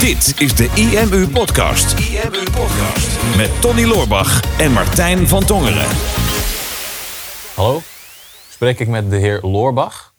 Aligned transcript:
Dit 0.00 0.34
is 0.40 0.54
de 0.54 0.70
IMU 0.74 1.28
Podcast. 1.28 1.98
IMU 1.98 2.42
Podcast. 2.52 3.36
Met 3.36 3.60
Tony 3.60 3.84
Loorbach 3.84 4.58
en 4.58 4.72
Martijn 4.72 5.28
van 5.28 5.44
Tongeren. 5.44 5.86
Hallo, 7.54 7.82
spreek 8.48 8.78
ik 8.80 8.88
met 8.88 9.10
de 9.10 9.16
heer 9.16 9.38
Loorbach? 9.42 10.14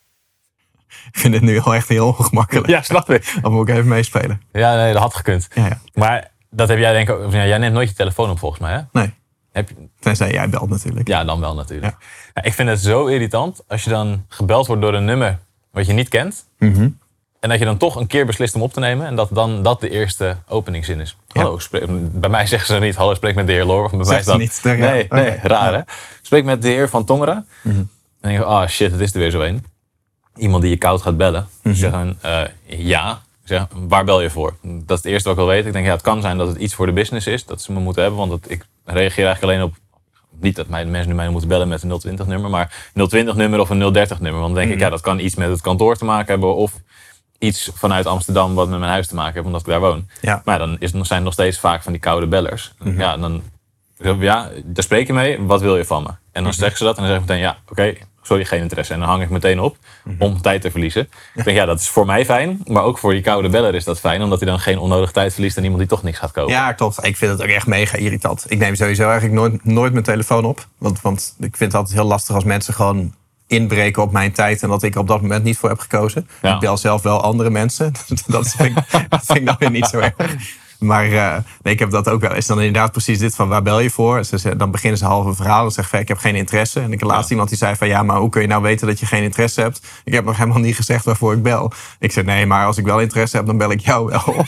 Ik 0.88 1.18
vind 1.20 1.34
het 1.34 1.44
nu 1.44 1.60
al 1.60 1.74
echt 1.76 1.88
heel 1.88 2.08
ongemakkelijk. 2.08 2.68
Ja, 2.68 2.82
snap 2.82 3.10
ik. 3.10 3.38
Dan 3.42 3.52
moet 3.52 3.68
ik 3.70 3.76
even 3.76 3.88
meespelen. 3.88 4.41
Ja, 4.52 4.75
nee, 4.75 4.93
dat 4.93 5.02
had 5.02 5.16
gekund. 5.16 5.48
Ja, 5.54 5.66
ja. 5.66 5.80
Maar 5.93 6.32
dat 6.50 6.68
heb 6.68 6.78
jij 6.78 6.93
denk 6.93 7.09
ik 7.09 7.16
ook. 7.16 7.25
of 7.25 7.34
ja, 7.34 7.46
jij 7.46 7.57
neemt 7.57 7.73
nooit 7.73 7.89
je 7.89 7.96
telefoon 7.96 8.30
op 8.30 8.39
volgens 8.39 8.62
mij, 8.62 8.71
hè? 8.73 8.80
Nee, 8.91 9.14
Heb 9.52 9.70
je, 9.70 9.75
tenzij 10.00 10.32
jij 10.32 10.50
belt 10.50 10.70
natuurlijk. 10.70 11.07
ja, 11.07 11.23
dan 11.23 11.39
wel 11.39 11.55
natuurlijk. 11.55 11.96
Ja, 12.34 12.43
ik 12.43 12.54
vind 12.54 12.70
het 12.70 12.80
zo 12.80 13.05
irritant 13.05 13.62
als 13.68 13.84
je 13.84 13.89
dan 13.89 14.25
gebeld 14.28 14.68
wordt 14.68 14.82
door 14.82 14.93
een 14.93 15.05
nummer 15.05 15.39
wat 15.71 15.86
je 15.86 15.93
niet 15.93 16.09
kent. 16.09 16.46
Mhm. 16.57 16.89
En 17.42 17.50
dat 17.50 17.60
je 17.60 17.66
dan 17.66 17.78
toch 17.78 17.96
een 17.96 18.08
keer 18.08 18.26
beslist 18.26 18.55
om 18.55 18.62
op 18.62 18.73
te 18.73 18.80
nemen. 18.80 19.05
En 19.08 19.16
dat 19.16 19.30
dan 19.32 19.64
dat 19.64 19.80
de 19.82 19.90
eerste 19.90 20.38
openingszin 20.48 20.99
is. 20.99 21.16
Hallo, 21.27 21.59
spreek- 21.59 21.86
bij 22.20 22.30
mij 22.30 22.48
zeggen 22.54 22.73
ze 22.76 22.80
niet, 22.82 22.95
hallo, 22.95 23.13
spreek 23.13 23.36
met 23.36 23.48
de 23.48 23.54
heer 23.54 23.66
Loorbach. 23.66 23.91
Bij 23.91 24.05
mij 24.08 24.20
is 24.20 24.26
dat, 24.26 24.38
niet. 24.38 24.59
Nee, 24.63 25.05
nee, 25.09 25.38
raar 25.41 25.73
hè. 25.73 25.80
Spreek 26.22 26.44
met 26.44 26.62
de 26.62 26.68
heer 26.68 26.90
van 26.90 27.05
Tongeren. 27.05 27.48
Mhm. 27.62 27.76
En 27.76 27.90
dan 28.22 28.32
denk 28.32 28.38
je, 28.44 28.46
ah 28.46 28.68
shit, 28.68 28.91
het 28.91 28.99
is 29.02 29.13
er 29.13 29.20
weer 29.20 29.30
zo 29.32 29.41
een. 29.41 29.66
Iemand 30.35 30.62
die 30.62 30.72
je 30.72 30.77
koud 30.77 31.02
gaat 31.02 31.18
bellen. 31.18 31.48
Mhm. 31.62 31.70
Dus 31.70 31.80
zeg 31.80 31.91
dan, 31.91 32.18
eh, 32.22 32.41
ja. 32.66 33.22
Zeg, 33.44 33.66
waar 33.88 34.04
bel 34.04 34.21
je 34.21 34.30
voor? 34.30 34.55
Dat 34.62 34.98
is 34.98 35.04
het 35.04 35.05
eerste 35.05 35.30
wat 35.30 35.38
ik 35.38 35.44
wil 35.44 35.54
weten. 35.54 35.68
Ik 35.68 35.73
denk, 35.73 35.85
ja, 35.85 35.91
het 35.91 36.02
kan 36.02 36.21
zijn 36.21 36.38
dat 36.38 36.48
het 36.48 36.58
iets 36.58 36.73
voor 36.73 36.85
de 36.85 36.91
business 36.91 37.27
is. 37.27 37.46
Dat 37.46 37.62
ze 37.62 37.71
me 37.71 37.80
moeten 37.80 38.02
hebben. 38.02 38.20
Want 38.20 38.32
het- 38.32 38.52
ik 38.52 38.66
reageer 38.85 39.26
eigenlijk 39.26 39.44
alleen 39.44 39.63
op... 39.63 39.76
Niet 40.40 40.55
dat 40.55 40.68
mij, 40.68 40.85
mensen 40.85 41.10
nu 41.10 41.16
mij 41.16 41.30
moeten 41.30 41.49
bellen 41.49 41.68
met 41.68 41.84
een 41.84 41.90
020-nummer. 42.20 42.49
Maar 42.49 42.90
020-nummer 42.94 43.60
of 43.60 43.70
een 43.70 43.80
030-nummer. 43.94 44.41
Want 44.41 44.46
dan 44.46 44.54
denk 44.54 44.68
ik, 44.70 44.73
Mhm. 44.76 44.84
ja, 44.84 44.90
dat 44.90 45.02
kan 45.02 45.20
iets 45.20 45.35
met 45.35 45.49
het 45.49 45.62
kantoor 45.62 45.96
te 45.98 46.05
maken 46.05 46.27
hebben. 46.27 46.55
Of 46.55 46.73
iets 47.41 47.72
vanuit 47.73 48.05
Amsterdam 48.05 48.54
wat 48.55 48.70
met 48.70 48.80
mijn 48.80 48.91
huis 48.91 49.08
te 49.08 49.16
maken 49.16 49.34
heeft. 49.34 49.45
Omdat 49.45 49.62
ik 49.62 49.68
daar 49.68 49.80
woon. 49.80 50.08
Ja. 50.22 50.41
Maar 50.45 50.59
dan 50.59 50.76
is, 50.80 50.91
zijn 50.91 51.20
er 51.20 51.22
nog 51.22 51.34
steeds 51.34 51.59
vaak 51.59 51.84
van 51.84 51.91
die 51.91 52.02
koude 52.02 52.27
bellers. 52.27 52.74
Mhm. 52.79 52.99
Ja, 52.99 53.18
dan... 53.18 53.41
Ja, 54.20 54.49
daar 54.63 54.84
spreek 54.84 55.07
je 55.07 55.13
mee. 55.13 55.41
Wat 55.41 55.62
wil 55.62 55.77
je 55.77 55.85
van 55.85 56.04
me? 56.04 56.10
En 56.10 56.18
dan 56.32 56.43
Mhm. 56.43 56.52
zeggen 56.54 56.77
ze 56.77 56.84
dat. 56.84 56.96
En 56.98 57.02
dan 57.02 57.12
zeg 57.12 57.21
ik 57.21 57.27
meteen, 57.27 57.41
ja, 57.43 57.57
oké, 57.70 57.93
sorry, 58.21 58.46
geen 58.46 58.62
interesse. 58.62 58.93
En 58.93 58.99
dan 58.99 59.07
hang 59.10 59.24
ik 59.24 59.30
meteen 59.30 59.60
op 59.60 59.77
Mhm. 60.04 60.21
om 60.21 60.41
tijd 60.41 60.62
te 60.62 60.71
verliezen. 60.71 61.10
Ik 61.35 61.43
denk, 61.43 61.57
ja, 61.57 61.65
dat 61.65 61.80
is 61.80 61.88
voor 61.90 62.05
mij 62.05 62.26
fijn. 62.26 62.62
Maar 62.65 62.84
ook 62.84 62.98
voor 62.98 63.12
die 63.12 63.21
koude 63.21 63.49
beller 63.49 63.76
is 63.76 63.84
dat 63.84 63.99
fijn. 63.99 64.22
Omdat 64.22 64.40
hij 64.40 64.50
dan 64.50 64.59
geen 64.59 64.78
onnodige 64.80 65.12
tijd 65.13 65.34
verliest 65.34 65.58
aan 65.58 65.63
iemand 65.63 65.80
die 65.81 65.90
toch 65.90 66.03
niks 66.03 66.18
gaat 66.18 66.31
kopen. 66.31 66.53
Ja, 66.53 66.72
klopt. 66.74 67.06
Ik 67.06 67.18
vind 67.18 67.31
het 67.31 67.41
ook 67.41 67.47
echt 67.47 67.68
mega 67.68 67.97
irritant. 67.97 68.46
Ik 68.47 68.58
neem 68.59 68.75
sowieso 68.75 69.03
eigenlijk 69.09 69.34
nooit, 69.34 69.66
nooit 69.66 69.91
mijn 69.91 70.03
telefoon 70.06 70.46
op. 70.46 70.68
Want, 70.78 71.02
want 71.02 71.35
ik 71.40 71.56
vind 71.58 71.72
het 71.72 71.75
altijd 71.75 71.96
heel 72.00 72.08
lastig 72.08 72.35
als 72.35 72.44
mensen 72.44 72.74
gewoon 72.74 73.13
inbreken 73.52 74.03
op 74.03 74.12
mijn 74.12 74.31
tijd 74.31 74.63
en 74.63 74.69
dat 74.69 74.84
ik 74.84 74.94
er 74.94 75.00
op 75.00 75.07
dat 75.07 75.22
moment 75.22 75.44
niet 75.44 75.57
voor 75.57 75.69
heb 75.69 75.80
gekozen. 75.80 76.28
Ja. 76.41 76.53
Ik 76.53 76.59
bel 76.59 76.78
zelf 76.78 77.02
wel 77.02 77.22
andere 77.22 77.50
mensen. 77.50 77.91
dat, 78.28 78.47
vind 78.47 78.78
ik, 78.78 78.85
dat 79.09 79.25
vind 79.25 79.38
ik 79.38 79.46
dan 79.46 79.56
weer 79.59 79.72
niet 79.72 79.88
zo 79.88 80.00
erg. 80.00 80.13
Maar 80.81 81.12
eh, 81.12 81.38
nee, 81.62 81.74
ik 81.74 81.80
heb 81.80 81.91
dat 81.91 82.09
ook 82.09 82.22
wel. 82.22 82.35
Is 82.35 82.46
dan 82.46 82.58
inderdaad 82.58 82.91
precies 82.91 83.19
dit 83.19 83.35
van 83.35 83.47
waar 83.47 83.62
bel 83.62 83.80
je 83.80 83.90
voor? 83.90 84.24
Ze, 84.24 84.56
dan 84.56 84.72
beginnen 84.72 85.00
ze 85.00 85.06
half 85.06 85.25
een 85.25 85.35
verhaal 85.35 85.66
en 85.66 85.72
zeggen 85.72 86.00
ik 86.00 86.08
heb 86.08 86.18
geen 86.18 86.35
interesse. 86.35 86.80
En 86.80 86.91
ik 86.91 87.00
heb 87.00 87.09
laatst 87.09 87.31
iemand 87.31 87.50
die 87.50 87.58
zei 87.58 87.75
van 87.75 87.88
ja, 87.88 88.03
maar 88.03 88.18
hoe 88.18 88.30
kun 88.30 88.41
je 88.41 88.47
nou 88.47 88.62
weten 88.62 88.88
dat 88.88 89.00
je 89.00 89.06
geen 89.06 89.24
interesse 89.24 89.62
hebt? 89.62 89.81
Ik 90.03 90.13
heb 90.13 90.25
nog 90.25 90.38
helemaal 90.38 90.59
niet 90.59 90.75
gezegd 90.75 91.06
waarvoor 91.06 91.34
ik 91.34 91.44
bel. 91.44 91.72
Ik 92.00 92.12
zei 92.12 92.25
nee, 92.25 92.46
maar 92.46 92.66
als 92.66 92.78
ik 92.78 92.86
wel 92.86 93.00
interesse 93.00 93.38
heb, 93.38 93.46
dan 93.46 93.58
bel 93.58 93.72
ik 93.72 93.80
jou 93.80 94.09
wel. 94.09 94.46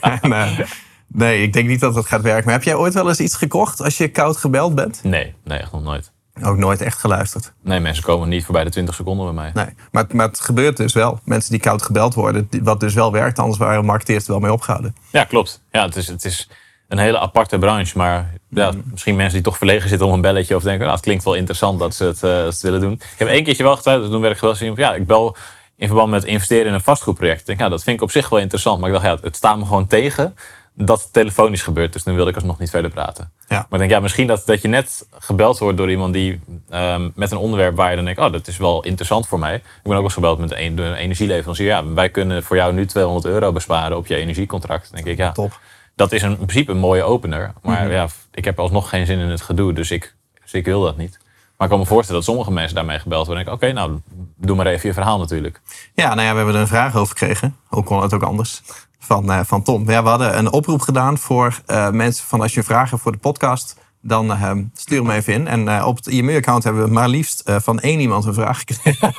en, 0.20 0.32
eh, 0.32 0.58
nee, 1.06 1.42
ik 1.42 1.52
denk 1.52 1.68
niet 1.68 1.80
dat 1.80 1.94
dat 1.94 2.06
gaat 2.06 2.22
werken. 2.22 2.44
Maar 2.44 2.54
heb 2.54 2.64
jij 2.64 2.74
ooit 2.74 2.94
wel 2.94 3.08
eens 3.08 3.20
iets 3.20 3.36
gekocht 3.36 3.80
als 3.80 3.98
je 3.98 4.08
koud 4.08 4.36
gebeld 4.36 4.74
bent? 4.74 5.00
Nee, 5.02 5.34
nee, 5.44 5.58
echt 5.58 5.72
nog 5.72 5.82
nooit. 5.82 6.13
Ook 6.42 6.56
nooit 6.56 6.80
echt 6.80 6.98
geluisterd. 6.98 7.52
Nee, 7.62 7.80
mensen 7.80 8.04
komen 8.04 8.28
niet 8.28 8.44
voorbij 8.44 8.64
de 8.64 8.70
20 8.70 8.94
seconden 8.94 9.24
bij 9.24 9.34
mij. 9.34 9.50
Nee, 9.64 9.74
maar, 9.92 10.02
het- 10.02 10.12
maar 10.12 10.26
het 10.28 10.40
gebeurt 10.40 10.76
dus 10.76 10.92
wel. 10.92 11.20
Mensen 11.24 11.50
die 11.50 11.60
koud 11.60 11.82
gebeld 11.82 12.14
worden, 12.14 12.48
wat 12.62 12.80
dus 12.80 12.94
wel 12.94 13.12
werkt, 13.12 13.38
anders 13.38 13.58
waren 13.58 13.84
marketeers 13.84 14.24
er 14.24 14.30
wel 14.30 14.40
mee 14.40 14.52
opgehouden. 14.52 14.96
Ja, 15.12 15.24
klopt. 15.24 15.62
Ja, 15.70 15.84
het 15.84 15.96
is, 15.96 16.06
het 16.08 16.24
is 16.24 16.48
een 16.88 16.98
hele 16.98 17.18
aparte 17.18 17.58
branche. 17.58 17.98
Maar 17.98 18.30
ja, 18.48 18.72
misschien 18.90 19.16
mensen 19.16 19.34
die 19.34 19.42
toch 19.42 19.56
verlegen 19.58 19.88
zitten 19.88 20.06
om 20.06 20.12
een 20.12 20.20
belletje. 20.20 20.56
Of 20.56 20.62
denken, 20.62 20.80
nou, 20.82 20.92
het 20.92 21.04
klinkt 21.04 21.24
wel 21.24 21.34
interessant 21.34 21.78
dat 21.78 21.94
ze 21.94 22.04
het, 22.04 22.22
eh, 22.22 22.30
dat 22.30 22.54
ze 22.54 22.66
willen 22.66 22.80
doen. 22.80 22.92
Ik 22.92 23.18
heb 23.18 23.28
één 23.28 23.44
keertje 23.44 23.62
wel 23.62 23.76
getwijfeld. 23.76 24.10
Toen 24.10 24.20
werd 24.20 24.34
ik 24.34 24.40
wel 24.40 24.54
zien 24.54 24.72
ja, 24.76 24.94
ik 24.94 25.06
bel 25.06 25.36
in 25.76 25.86
verband 25.86 26.10
met 26.10 26.24
investeren 26.24 26.66
in 26.66 26.72
een 26.74 26.80
vastgoedproject. 26.80 27.40
Ik 27.40 27.46
denk, 27.46 27.58
ja, 27.60 27.68
dat 27.68 27.82
vind 27.82 27.96
ik 27.96 28.02
op 28.02 28.10
zich 28.10 28.28
wel 28.28 28.38
interessant. 28.38 28.80
Maar 28.80 28.88
ik 28.88 28.94
dacht, 28.94 29.06
ja, 29.06 29.18
het 29.26 29.36
staat 29.36 29.56
me 29.58 29.64
gewoon 29.64 29.86
tegen 29.86 30.36
dat 30.74 31.08
telefonisch 31.12 31.62
gebeurt. 31.62 31.92
Dus 31.92 32.02
toen 32.02 32.14
wilde 32.14 32.30
ik 32.30 32.36
alsnog 32.36 32.58
niet 32.58 32.70
verder 32.70 32.90
praten. 32.90 33.32
Ja. 33.48 33.56
Maar 33.56 33.66
ik 33.70 33.78
denk, 33.78 33.90
ja, 33.90 34.00
misschien 34.00 34.26
dat, 34.26 34.42
dat 34.46 34.62
je 34.62 34.68
net 34.68 35.06
gebeld 35.10 35.58
wordt 35.58 35.78
door 35.78 35.90
iemand 35.90 36.12
die 36.12 36.40
ehm, 36.70 37.10
met 37.14 37.30
een 37.30 37.38
onderwerp 37.38 37.76
waar 37.76 37.90
je 37.90 37.96
dan 37.96 38.04
denkt, 38.04 38.20
oh, 38.20 38.32
dat 38.32 38.46
is 38.46 38.56
wel 38.56 38.84
interessant 38.84 39.26
voor 39.26 39.38
mij. 39.38 39.54
Ik 39.54 39.62
ben 39.62 39.92
ook 39.92 39.92
wel 39.92 40.02
eens 40.02 40.12
gebeld 40.12 40.38
met 40.38 40.52
een, 40.52 40.78
een 40.78 40.94
energieleverancier. 40.94 41.66
Ja, 41.66 41.86
wij 41.86 42.08
kunnen 42.08 42.42
voor 42.42 42.56
jou 42.56 42.72
nu 42.72 42.86
200 42.86 43.26
euro 43.26 43.52
besparen 43.52 43.96
op 43.96 44.06
je 44.06 44.16
energiecontract. 44.16 44.92
Dan 44.92 45.02
denk 45.02 45.06
ik, 45.06 45.16
ja, 45.16 45.32
Top. 45.32 45.60
dat 45.94 46.12
is 46.12 46.22
een, 46.22 46.30
in 46.30 46.36
principe 46.36 46.70
een 46.70 46.78
mooie 46.78 47.02
opener. 47.02 47.52
Maar 47.62 47.90
ja, 47.90 48.08
ik 48.32 48.44
heb 48.44 48.58
alsnog 48.58 48.88
geen 48.88 49.06
zin 49.06 49.18
in 49.18 49.28
het 49.28 49.42
gedoe, 49.42 49.72
dus 49.72 49.90
ik, 49.90 50.14
dus 50.42 50.52
ik 50.52 50.64
wil 50.64 50.82
dat 50.82 50.96
niet. 50.96 51.18
Maar 51.56 51.66
ik 51.66 51.68
kan 51.68 51.78
me 51.78 51.86
voorstellen 51.86 52.20
dat 52.20 52.30
sommige 52.30 52.52
mensen 52.52 52.74
daarmee 52.74 52.98
gebeld 52.98 53.26
worden. 53.26 53.52
Oké, 53.52 53.72
nou, 53.72 53.98
doe 54.36 54.56
maar 54.56 54.66
even 54.66 54.88
je 54.88 54.94
verhaal 54.94 55.18
natuurlijk. 55.18 55.60
Ja, 55.94 56.14
nou 56.14 56.26
ja, 56.26 56.30
we 56.30 56.36
hebben 56.36 56.54
er 56.54 56.60
een 56.60 56.66
vraag 56.66 56.96
over 56.96 57.16
gekregen. 57.16 57.56
Hoe 57.66 57.84
kon 57.84 58.02
het 58.02 58.14
ook 58.14 58.22
anders? 58.22 58.62
Van, 59.04 59.32
eh, 59.32 59.40
van 59.44 59.62
Tom. 59.62 59.90
Ja, 59.90 60.02
we 60.02 60.08
hadden 60.08 60.38
een 60.38 60.52
oproep 60.52 60.80
gedaan 60.80 61.18
voor 61.18 61.60
eh, 61.66 61.90
mensen 61.90 62.26
van 62.26 62.40
als 62.40 62.54
je 62.54 62.62
hebt 62.62 62.98
voor 62.98 63.12
de 63.12 63.18
podcast, 63.18 63.76
dan 64.00 64.30
eh, 64.30 64.50
stuur 64.74 64.98
hem 64.98 65.10
even 65.10 65.32
in. 65.32 65.46
En 65.48 65.84
op 65.84 65.96
het 65.96 66.06
IMU-account 66.06 66.64
hebben 66.64 66.84
we 66.84 66.90
maar 66.90 67.08
liefst 67.08 67.42
van 67.44 67.80
één 67.80 68.00
iemand 68.00 68.24
een 68.24 68.34
vraag 68.34 68.58
gekregen. 68.58 69.14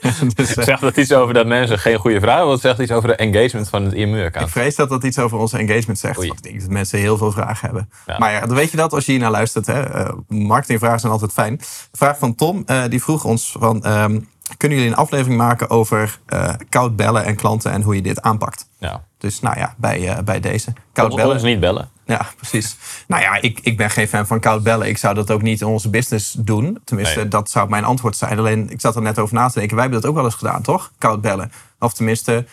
dus, 0.34 0.48
Zegt 0.48 0.80
dat 0.80 0.96
iets 0.96 1.12
over 1.12 1.34
dat 1.34 1.46
mensen 1.46 1.78
geen 1.78 1.98
goede 1.98 2.20
vragen 2.20 2.36
hebben? 2.36 2.54
Of 2.54 2.60
zegt 2.60 2.78
iets 2.78 2.90
over 2.90 3.08
de 3.08 3.14
engagement 3.14 3.68
van 3.68 3.82
het 3.84 3.92
ik 3.92 3.98
IMU-account? 3.98 4.50
vrees 4.50 4.76
dat 4.76 4.88
dat 4.88 5.04
iets 5.04 5.18
over 5.18 5.38
onze 5.38 5.58
engagement 5.58 5.98
zegt. 5.98 6.18
Oei. 6.18 6.26
Want 6.28 6.38
ik 6.38 6.44
denk 6.50 6.60
dat 6.60 6.70
mensen 6.70 6.98
heel 6.98 7.16
veel 7.16 7.32
vragen 7.32 7.66
hebben. 7.66 7.90
Ja. 8.06 8.18
Maar 8.18 8.32
ja, 8.32 8.40
dan 8.40 8.56
weet 8.56 8.70
je 8.70 8.76
dat 8.76 8.92
als 8.92 9.06
je 9.06 9.12
hier 9.12 9.20
naar 9.20 9.30
luistert. 9.30 9.66
Hè? 9.66 9.82
Marketingvragen 10.28 11.00
zijn 11.00 11.12
altijd 11.12 11.32
fijn. 11.32 11.56
De 11.56 11.98
vraag 11.98 12.18
van 12.18 12.34
Tom, 12.34 12.64
die 12.88 13.02
vroeg 13.02 13.24
ons 13.24 13.56
van... 13.58 13.84
ehm, 13.84 14.18
kunnen 14.56 14.78
jullie 14.78 14.92
een 14.92 14.98
aflevering 14.98 15.36
maken 15.38 15.70
over 15.70 16.18
eh, 16.26 16.54
koud 16.68 16.96
bellen 16.96 17.24
en 17.24 17.36
klanten 17.36 17.72
en 17.72 17.82
hoe 17.82 17.94
je 17.94 18.02
dit 18.02 18.22
aanpakt? 18.22 18.68
Ja. 18.78 19.04
Dus 19.18 19.40
nou 19.40 19.58
ja, 19.58 19.74
bij, 19.76 20.08
eh, 20.08 20.22
bij 20.22 20.40
deze. 20.40 20.72
Koud 20.92 21.14
bellen. 21.14 21.34
ons 21.34 21.42
niet 21.42 21.60
bellen. 21.60 21.90
Ja, 22.06 22.26
precies. 22.36 22.76
Nou 23.06 23.22
ja, 23.22 23.40
ik, 23.40 23.60
ik 23.62 23.76
ben 23.76 23.90
geen 23.90 24.08
fan 24.08 24.26
van 24.26 24.40
koud 24.40 24.62
bellen. 24.62 24.88
Ik 24.88 24.98
zou 24.98 25.14
dat 25.14 25.30
ook 25.30 25.42
niet 25.42 25.60
in 25.60 25.66
onze 25.66 25.90
business 25.90 26.32
doen. 26.38 26.78
Tenminste, 26.84 27.18
Nee. 27.18 27.28
dat 27.28 27.50
zou 27.50 27.68
mijn 27.68 27.84
antwoord 27.84 28.16
zijn. 28.16 28.38
Alleen, 28.38 28.70
ik 28.70 28.80
zat 28.80 28.96
er 28.96 29.02
net 29.02 29.18
over 29.18 29.34
na 29.34 29.48
te 29.48 29.58
denken. 29.58 29.74
Wij 29.74 29.84
hebben 29.84 30.00
dat 30.02 30.10
ook 30.10 30.16
wel 30.16 30.26
eens 30.26 30.34
gedaan, 30.34 30.62
toch? 30.62 30.92
Koud 30.98 31.20
bellen. 31.20 31.52
Of 31.78 31.92
tenminste, 31.92 32.46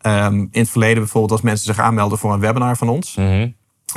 ehm, 0.00 0.34
in 0.34 0.48
het 0.60 0.70
verleden 0.70 0.98
bijvoorbeeld 0.98 1.32
als 1.32 1.40
mensen 1.40 1.66
zich 1.66 1.78
aanmelden 1.84 2.18
voor 2.18 2.32
een 2.32 2.40
webinar 2.40 2.76
van 2.76 2.88
ons. 2.88 3.14
Mhm. 3.14 3.48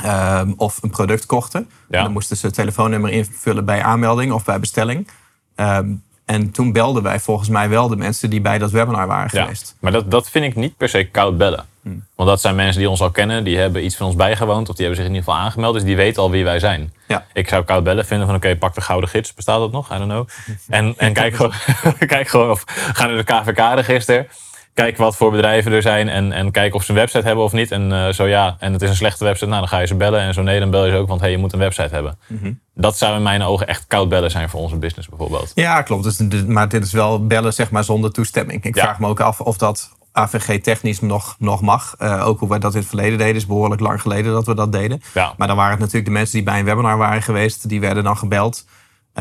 ehm, 0.02 0.52
of 0.56 0.82
een 0.82 0.90
product 0.90 1.26
kochten. 1.26 1.70
Ja. 1.88 2.02
Dan 2.02 2.12
moesten 2.12 2.36
ze 2.36 2.46
het 2.46 2.54
telefoonnummer 2.54 3.10
invullen 3.10 3.64
bij 3.64 3.82
aanmelding 3.82 4.32
of 4.32 4.44
bij 4.44 4.60
bestelling. 4.60 5.08
Ehm, 5.54 5.92
en 6.30 6.50
toen 6.50 6.72
belden 6.72 7.02
wij 7.02 7.20
volgens 7.20 7.48
mij 7.48 7.68
wel 7.68 7.88
de 7.88 7.96
mensen 7.96 8.30
die 8.30 8.40
bij 8.40 8.58
dat 8.58 8.70
webinar 8.70 9.06
waren 9.06 9.30
Ja. 9.32 9.42
geweest. 9.42 9.76
Maar 9.80 9.92
dat, 9.92 10.10
dat 10.10 10.30
vind 10.30 10.44
ik 10.44 10.56
niet 10.56 10.76
per 10.76 10.88
se 10.88 11.04
koud 11.04 11.38
bellen. 11.38 11.64
Hmm. 11.82 12.04
Want 12.14 12.28
dat 12.28 12.40
zijn 12.40 12.54
mensen 12.54 12.80
die 12.80 12.90
ons 12.90 13.00
al 13.00 13.10
kennen. 13.10 13.44
Die 13.44 13.58
hebben 13.58 13.84
iets 13.84 13.96
van 13.96 14.06
ons 14.06 14.16
bijgewoond. 14.16 14.68
Of 14.68 14.74
die 14.76 14.86
hebben 14.86 15.04
zich 15.04 15.10
in 15.10 15.14
ieder 15.16 15.30
geval 15.32 15.44
aangemeld. 15.46 15.74
Dus 15.74 15.82
die 15.82 15.96
weten 15.96 16.22
al 16.22 16.30
wie 16.30 16.44
wij 16.44 16.58
zijn. 16.58 16.92
Ja. 17.08 17.26
Ik 17.32 17.48
zou 17.48 17.64
koud 17.64 17.84
bellen 17.84 18.06
vinden 18.06 18.26
van 18.26 18.36
oké, 18.36 18.56
pak 18.56 18.74
de 18.74 18.80
gouden 18.80 19.08
gids. 19.08 19.34
Bestaat 19.34 19.58
dat 19.58 19.72
nog? 19.72 19.90
I 19.92 19.98
don't 19.98 20.10
know. 20.10 20.28
En, 20.68 20.94
en 20.96 21.12
kijk, 21.20 21.34
gewoon, 21.34 21.52
kijk 22.06 22.28
gewoon 22.28 22.50
of 22.50 22.64
ga 22.66 23.06
naar 23.06 23.16
de 23.16 23.24
KVK-register. 23.24 24.26
Kijk 24.74 24.96
wat 24.96 25.16
voor 25.16 25.30
bedrijven 25.30 25.72
er 25.72 25.82
zijn. 25.82 26.08
En, 26.08 26.32
en 26.32 26.50
kijk 26.50 26.74
of 26.74 26.82
ze 26.84 26.90
een 26.90 26.96
website 26.96 27.26
hebben 27.26 27.44
of 27.44 27.52
niet. 27.52 27.70
En 27.70 27.92
eh, 27.92 28.12
zo 28.12 28.26
ja, 28.26 28.56
en 28.58 28.72
het 28.72 28.82
is 28.82 28.88
een 28.88 28.96
slechte 28.96 29.24
website. 29.24 29.46
Nou, 29.48 29.58
dan 29.60 29.68
ga 29.68 29.78
je 29.78 29.86
ze 29.86 29.94
bellen. 29.94 30.20
En 30.20 30.34
zo 30.34 30.42
nee, 30.42 30.60
dan 30.60 30.70
bel 30.70 30.84
je 30.84 30.90
ze 30.90 30.96
ook. 30.96 31.08
Want 31.08 31.20
hey, 31.20 31.30
je 31.30 31.38
moet 31.38 31.52
een 31.52 31.58
website 31.58 31.94
hebben. 31.94 32.18
Mhm. 32.26 32.52
Dat 32.74 32.98
zou 32.98 33.16
in 33.16 33.22
mijn 33.22 33.42
ogen 33.42 33.66
echt 33.66 33.84
koud 33.86 34.08
bellen 34.08 34.30
zijn 34.30 34.48
voor 34.48 34.60
onze 34.60 34.76
business 34.76 35.08
bijvoorbeeld. 35.08 35.52
Ja, 35.54 35.82
klopt. 35.82 36.04
Dus, 36.04 36.16
dit- 36.16 36.48
maar 36.48 36.68
dit 36.68 36.84
is 36.84 36.92
wel 36.92 37.26
bellen 37.26 37.52
zeg 37.52 37.70
maar, 37.70 37.84
zonder 37.84 38.12
toestemming. 38.12 38.64
Ik 38.64 38.74
Ja. 38.74 38.82
vraag 38.82 38.98
me 38.98 39.06
ook 39.06 39.20
af 39.20 39.40
of 39.40 39.56
dat 39.56 39.90
AVG-technisch 40.12 41.00
nog, 41.00 41.36
nog 41.38 41.60
mag. 41.60 41.94
Eh, 41.98 42.26
ook 42.26 42.38
hoe 42.40 42.48
wij 42.48 42.58
dat 42.58 42.72
in 42.72 42.78
het 42.78 42.88
verleden 42.88 43.18
deden. 43.18 43.34
is 43.34 43.46
behoorlijk 43.46 43.80
lang 43.80 44.00
geleden 44.00 44.32
dat 44.32 44.46
we 44.46 44.54
dat 44.54 44.72
deden. 44.72 45.02
Ja. 45.14 45.34
Maar 45.36 45.46
dan 45.46 45.56
waren 45.56 45.70
het 45.72 45.80
natuurlijk 45.80 46.06
de 46.06 46.12
mensen 46.12 46.34
die 46.34 46.42
bij 46.42 46.58
een 46.58 46.64
webinar 46.64 46.96
waren 46.98 47.22
geweest. 47.22 47.68
Die 47.68 47.80
werden 47.80 48.04
dan 48.04 48.16
gebeld. 48.16 48.64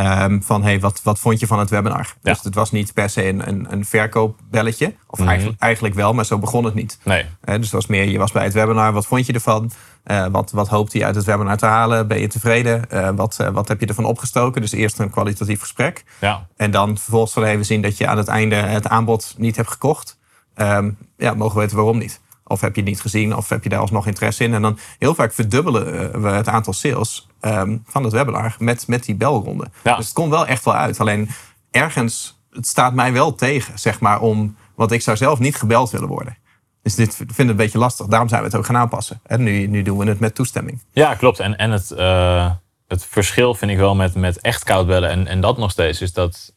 Ehm, 0.06 0.40
van, 0.42 0.64
hey, 0.64 0.80
wat, 0.80 1.02
wat 1.04 1.20
vond 1.20 1.40
je 1.40 1.48
van 1.48 1.60
het 1.60 1.70
webinar? 1.70 2.06
Ja. 2.06 2.14
Mhm. 2.22 2.34
Dus 2.34 2.44
het 2.44 2.56
was 2.56 2.72
niet 2.72 2.94
per 2.94 3.10
se 3.10 3.28
een, 3.28 3.48
een, 3.48 3.68
een 3.70 3.86
verkoopbelletje. 3.86 4.94
Of 5.08 5.20
eigenlijk, 5.26 5.60
eigenlijk 5.62 5.96
wel, 5.96 6.14
maar 6.14 6.26
zo 6.26 6.38
begon 6.38 6.66
het 6.66 6.74
niet. 6.74 7.00
Nee. 7.04 7.26
Dus 7.42 7.56
het 7.56 7.72
was 7.72 7.88
meer, 7.88 8.10
je 8.10 8.18
was 8.18 8.32
bij 8.32 8.44
het 8.44 8.54
webinar, 8.54 8.94
wat 8.94 9.06
vond 9.06 9.26
je 9.26 9.34
ervan? 9.34 9.72
Eh, 10.04 10.26
wat, 10.32 10.52
wat 10.52 10.68
hoopte 10.68 10.98
je 10.98 11.06
uit 11.06 11.16
het 11.16 11.26
webinar 11.26 11.58
te 11.58 11.66
halen? 11.66 12.08
Ben 12.08 12.20
je 12.20 12.28
tevreden? 12.28 12.90
Eh, 12.92 13.10
wat, 13.10 13.40
eh, 13.40 13.50
wat 13.50 13.68
heb 13.68 13.80
je 13.80 13.86
ervan 13.86 14.06
opgestoken? 14.06 14.62
Dus 14.62 14.72
eerst 14.72 15.00
een 15.00 15.10
kwalitatief 15.10 15.60
gesprek. 15.60 16.04
Ja. 16.20 16.48
En 16.56 16.72
dan 16.72 16.98
vervolgens 16.98 17.34
van 17.34 17.44
even 17.44 17.66
zien 17.66 17.82
dat 17.82 17.98
je 17.98 18.08
aan 18.08 18.18
het 18.18 18.28
einde 18.28 18.56
het 18.56 18.88
aanbod 18.88 19.34
niet 19.38 19.56
hebt 19.56 19.72
gekocht. 19.72 20.18
Ehm, 20.54 20.92
ja, 21.18 21.34
mogen 21.34 21.56
we 21.56 21.62
weten 21.62 21.78
waarom 21.78 21.98
niet? 21.98 22.22
Of 22.50 22.62
heb 22.62 22.76
je 22.76 22.82
het 22.82 22.90
niet 22.90 23.02
gezien? 23.02 23.36
Of 23.36 23.50
heb 23.50 23.64
je 23.64 23.70
daar 23.70 23.80
alsnog 23.80 24.08
interesse 24.08 24.44
in? 24.44 24.54
En 24.54 24.62
dan 24.62 24.80
heel 25.00 25.16
vaak 25.16 25.34
verdubbelen 25.34 26.14
eh, 26.14 26.22
we 26.22 26.28
het 26.28 26.48
aantal 26.48 26.74
sales 26.74 27.28
ehm, 27.40 27.78
van 27.86 28.04
het 28.04 28.14
webinar 28.14 28.56
met, 28.60 28.88
met 28.88 29.04
die 29.04 29.16
belronde. 29.16 29.70
Ja. 29.84 29.96
Dus 29.96 30.06
het 30.06 30.14
komt 30.14 30.30
wel 30.30 30.48
echt 30.48 30.66
wel 30.66 30.76
uit. 30.76 31.00
Alleen 31.00 31.30
ergens, 31.72 32.42
het 32.52 32.68
staat 32.68 32.94
mij 32.94 33.14
wel 33.14 33.36
tegen, 33.36 33.80
zeg 33.80 34.00
maar, 34.00 34.22
om... 34.22 34.56
Want 34.76 34.92
ik 34.92 35.02
zou 35.02 35.18
zelf 35.18 35.40
niet 35.40 35.56
gebeld 35.56 35.92
willen 35.92 36.08
worden. 36.08 36.38
Dus 36.82 36.96
dit 36.96 37.16
vind 37.16 37.40
ik 37.40 37.50
een 37.50 37.56
beetje 37.56 37.78
lastig. 37.78 38.06
Daarom 38.06 38.30
zijn 38.30 38.42
we 38.42 38.48
het 38.48 38.56
ook 38.56 38.66
gaan 38.66 38.78
aanpassen. 38.78 39.22
En 39.24 39.44
nu, 39.44 39.68
nu 39.68 39.82
doen 39.82 39.98
we 39.98 40.06
het 40.06 40.20
met 40.20 40.36
toestemming. 40.36 40.82
Ja, 40.92 41.16
klopt. 41.16 41.40
En, 41.40 41.58
en 41.58 41.72
het, 41.72 41.92
uh, 41.98 42.52
het 42.88 43.06
verschil 43.06 43.54
vind 43.54 43.72
ik 43.72 43.78
wel 43.78 43.96
met, 43.96 44.16
met 44.16 44.40
echt 44.40 44.64
koud 44.64 44.88
bellen 44.88 45.10
en, 45.10 45.28
en 45.28 45.42
dat 45.42 45.58
nog 45.58 45.72
steeds, 45.72 46.02
is 46.02 46.14
dat 46.14 46.54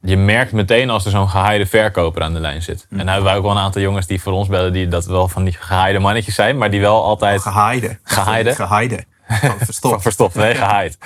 je 0.00 0.16
merkt 0.16 0.52
meteen 0.52 0.90
als 0.90 1.04
er 1.04 1.10
zo'n 1.10 1.28
gehaaide 1.28 1.66
verkoper 1.66 2.22
aan 2.22 2.32
de 2.32 2.40
lijn 2.40 2.62
zit. 2.62 2.86
En 2.90 2.96
nou 2.96 3.10
hebben 3.10 3.30
we 3.30 3.36
ook 3.36 3.42
wel 3.42 3.52
een 3.52 3.58
aantal 3.58 3.82
jongens 3.82 4.06
die 4.06 4.22
voor 4.22 4.32
ons 4.32 4.48
bellen, 4.48 4.72
die 4.72 4.88
dat 4.88 5.06
wel 5.06 5.28
van 5.28 5.44
die 5.44 5.52
gehaaide 5.52 5.98
mannetjes 5.98 6.34
zijn, 6.34 6.58
maar 6.58 6.70
die 6.70 6.80
wel 6.80 7.04
altijd. 7.04 7.38
Oh, 7.38 7.42
gehaaide. 7.42 7.98
Gehaaide. 8.02 8.54
Gehaaide. 8.54 9.04
Verstopt. 9.64 10.02
Verstopt, 10.02 10.34
nee, 10.34 10.54
gehaaid. 10.54 10.98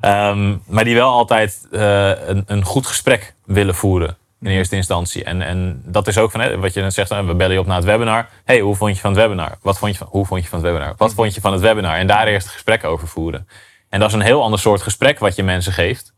Um, 0.00 0.62
maar 0.66 0.84
die 0.84 0.94
wel 0.94 1.10
altijd 1.10 1.68
uh, 1.70 2.08
een, 2.26 2.44
een 2.46 2.64
goed 2.64 2.86
gesprek 2.86 3.34
willen 3.44 3.74
voeren 3.74 4.16
in 4.40 4.50
eerste 4.50 4.76
instantie. 4.76 5.24
En, 5.24 5.42
en 5.42 5.82
dat 5.84 6.06
is 6.06 6.18
ook 6.18 6.30
van 6.30 6.40
hè, 6.40 6.58
wat 6.58 6.74
je 6.74 6.80
net 6.80 6.94
zegt, 6.94 7.08
we 7.08 7.34
bellen 7.34 7.52
je 7.52 7.60
op 7.60 7.66
na 7.66 7.74
het 7.74 7.84
webinar. 7.84 8.28
hey, 8.44 8.60
hoe 8.60 8.76
vond 8.76 8.94
je 8.94 9.00
van 9.00 9.10
het 9.10 9.20
webinar? 9.20 9.58
Wat 9.62 9.78
vond 9.78 9.92
je 9.92 9.98
van, 9.98 10.06
hoe 10.10 10.26
vond 10.26 10.42
je 10.42 10.48
van 10.48 10.58
het 10.58 10.68
webinar? 10.68 10.94
Wat 10.96 11.14
vond 11.14 11.34
je 11.34 11.40
van 11.40 11.52
het 11.52 11.60
webinar? 11.60 11.96
En 11.96 12.06
daar 12.06 12.26
eerst 12.26 12.46
het 12.46 12.54
gesprek 12.54 12.84
over 12.84 13.08
voeren. 13.08 13.48
En 13.88 14.00
dat 14.00 14.08
is 14.08 14.14
een 14.14 14.20
heel 14.20 14.42
ander 14.42 14.58
soort 14.58 14.82
gesprek 14.82 15.18
wat 15.18 15.36
je 15.36 15.42
mensen 15.42 15.72
geeft. 15.72 16.11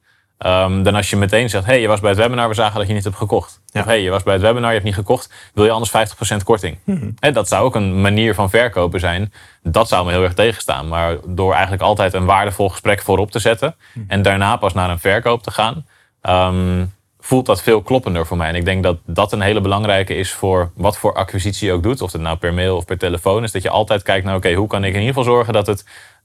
Um, 0.46 0.82
dan 0.82 0.94
als 0.94 1.10
je 1.10 1.16
meteen 1.16 1.50
zegt, 1.50 1.64
hey, 1.64 1.80
je 1.80 1.88
was 1.88 2.00
bij 2.00 2.10
het 2.10 2.18
webinar, 2.18 2.48
we 2.48 2.54
zagen 2.54 2.78
dat 2.78 2.86
je 2.86 2.94
niet 2.94 3.04
hebt 3.04 3.16
gekocht. 3.16 3.60
Ja. 3.66 3.80
Of 3.80 3.86
hey, 3.86 4.02
je 4.02 4.10
was 4.10 4.22
bij 4.22 4.32
het 4.32 4.42
webinar, 4.42 4.66
je 4.66 4.74
hebt 4.74 4.84
niet 4.84 4.94
gekocht, 4.94 5.32
wil 5.54 5.64
je 5.64 5.70
anders 5.70 5.92
50% 6.34 6.36
korting? 6.44 6.78
Mm 6.84 7.14
dat 7.32 7.48
zou 7.48 7.64
ook 7.64 7.74
een 7.74 8.00
manier 8.00 8.34
van 8.34 8.50
verkopen 8.50 9.00
zijn. 9.00 9.32
Dat 9.62 9.88
zou 9.88 10.04
me 10.04 10.10
heel 10.10 10.22
erg 10.22 10.34
tegenstaan. 10.34 10.88
Maar 10.88 11.16
door 11.26 11.52
eigenlijk 11.52 11.82
altijd 11.82 12.14
een 12.14 12.24
waardevol 12.24 12.68
gesprek 12.68 13.02
voorop 13.02 13.30
te 13.30 13.38
zetten 13.38 13.76
mhm. 13.92 14.04
en 14.08 14.22
daarna 14.22 14.56
pas 14.56 14.72
naar 14.72 14.90
een 14.90 14.98
verkoop 14.98 15.42
te 15.42 15.50
gaan, 15.50 15.86
um, 16.22 16.92
voelt 17.20 17.46
dat 17.46 17.62
veel 17.62 17.82
kloppender 17.82 18.26
voor 18.26 18.36
mij. 18.36 18.48
En 18.48 18.54
ik 18.54 18.64
denk 18.64 18.82
dat 18.82 18.98
dat 19.06 19.32
een 19.32 19.40
hele 19.40 19.60
belangrijke 19.60 20.14
is 20.14 20.32
voor 20.32 20.70
wat 20.74 20.98
voor 20.98 21.14
acquisitie 21.14 21.66
je 21.66 21.72
ook 21.72 21.82
doet. 21.82 22.02
Of 22.02 22.12
het 22.12 22.20
nou 22.20 22.36
per 22.36 22.54
mail 22.54 22.76
of 22.76 22.84
per 22.84 22.98
telefoon 22.98 23.42
is. 23.42 23.52
Dat 23.52 23.62
je 23.62 23.70
altijd 23.70 24.02
kijkt 24.02 24.26
naar, 24.26 24.36
oké, 24.36 24.52
hoe 24.52 24.68
kan 24.68 24.84
ik 24.84 24.94
in 24.94 25.00
ieder 25.00 25.14
geval 25.14 25.32
zorgen 25.32 25.52
dat 25.52 25.66
het 25.66 25.84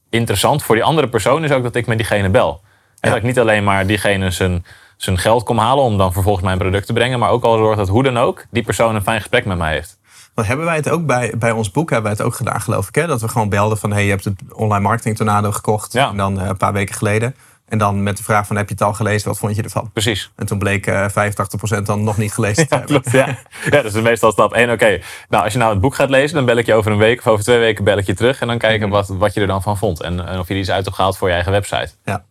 interessant 0.10 0.64
voor 0.64 0.76
die 0.76 0.84
andere 0.84 1.08
persoon 1.08 1.44
is 1.44 1.52
ook 1.52 1.64
dat 1.64 1.76
ik 1.76 1.88
met 1.88 1.98
diegene 1.98 2.30
bel. 2.30 2.62
En 3.00 3.10
dat 3.10 3.18
ik 3.18 3.24
niet 3.24 3.40
alleen 3.40 3.64
maar 3.64 3.88
diegene 3.88 4.32
zijn, 4.32 4.66
zijn 4.98 5.18
geld 5.18 5.44
kom 5.44 5.58
halen 5.58 5.84
om 5.84 5.98
dan 5.98 6.14
vervolgens 6.14 6.46
mijn 6.46 6.58
product 6.58 6.86
te 6.86 6.94
brengen. 6.94 7.20
Maar 7.20 7.30
ook 7.30 7.44
al 7.44 7.58
zorg 7.58 7.78
dat 7.78 7.88
hoe 7.88 8.04
dan 8.04 8.18
ook 8.18 8.46
die 8.52 8.64
persoon 8.64 8.96
een 8.96 9.02
fijn 9.02 9.20
gesprek 9.20 9.46
met 9.46 9.58
mij 9.58 9.74
heeft. 9.74 10.00
Dan 10.34 10.46
hebben 10.46 10.66
wij 10.66 10.76
het 10.76 10.90
ook 10.90 11.06
bij, 11.06 11.34
bij 11.38 11.52
ons 11.52 11.72
boek 11.72 11.90
hebben 11.90 12.10
wij 12.10 12.18
het 12.18 12.28
ook 12.28 12.36
gedaan, 12.36 12.62
geloof 12.62 12.88
ik. 12.88 12.96
Hè? 12.96 13.08
Dat 13.08 13.22
we 13.22 13.28
gewoon 13.28 13.50
belden 13.50 13.78
van 13.78 13.92
hey, 13.92 14.04
je 14.04 14.10
hebt 14.10 14.24
het 14.24 14.42
online 14.54 14.84
marketing 14.84 15.16
tornado 15.16 15.52
gekocht. 15.52 15.96
En 15.96 16.18
dan 16.18 16.40
uh, 16.42 16.48
een 16.48 16.58
paar 16.58 16.74
weken 16.74 16.96
geleden. 16.96 17.36
En 17.70 17.78
dan 17.78 18.04
met 18.04 18.18
de 18.18 18.24
vraag 18.24 18.48
van 18.48 18.56
heb 18.56 18.68
je 18.68 18.74
het 18.74 18.84
al 18.84 18.94
gelezen, 18.94 19.28
wat 19.28 19.38
vond 19.38 19.56
je 19.56 19.62
ervan? 19.62 19.90
Precies. 19.92 20.32
En 20.36 20.46
toen 20.46 20.58
bleek 20.58 20.88
uh, 20.88 21.06
eh, 21.06 21.34
85% 21.80 21.82
dan 21.84 22.04
nog 22.04 22.18
niet 22.18 22.34
gelezen 22.34 22.68
te 22.68 22.76
hebben. 22.76 23.02
Klopt, 23.02 23.12
ja. 23.12 23.38
ja, 23.72 23.82
dus 23.82 23.94
meestal 23.94 24.32
stap 24.32 24.54
1. 24.54 24.70
Oké, 24.70 25.00
nou 25.30 25.44
als 25.44 25.54
je 25.54 25.60
nou 25.60 25.72
het 25.72 25.82
boek 25.82 25.96
gaat 25.96 26.10
lezen, 26.10 26.36
dan 26.36 26.46
bel 26.46 26.58
ik 26.58 26.66
je 26.66 26.74
over 26.74 26.92
een 26.92 26.98
week 26.98 27.20
of 27.20 27.28
over 27.28 27.44
twee 27.44 27.60
weken 27.60 27.84
bel 27.84 27.98
ik 27.98 28.06
je 28.06 28.14
terug. 28.14 28.42
En 28.42 28.48
dan 28.48 28.58
kijken 28.58 28.88
mm 28.88 28.94
wat, 28.94 29.08
wat 29.08 29.34
je 29.34 29.42
er 29.42 29.48
dan 29.48 29.62
van 29.62 29.78
vond. 29.78 30.02
En, 30.02 30.28
en 30.28 30.40
of 30.40 30.48
je 30.48 30.54
er 30.54 30.60
iets 30.60 30.70
uit 30.70 30.84
hebt 30.84 30.96
gehaald 30.96 31.18
voor 31.18 31.28
je 31.28 31.34
eigen 31.34 31.52
website. 31.52 31.90
Ja. 32.04 32.26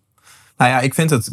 Nou 0.59 0.71
ja, 0.71 0.81
ik 0.81 0.95
vind 0.95 1.11
het. 1.11 1.31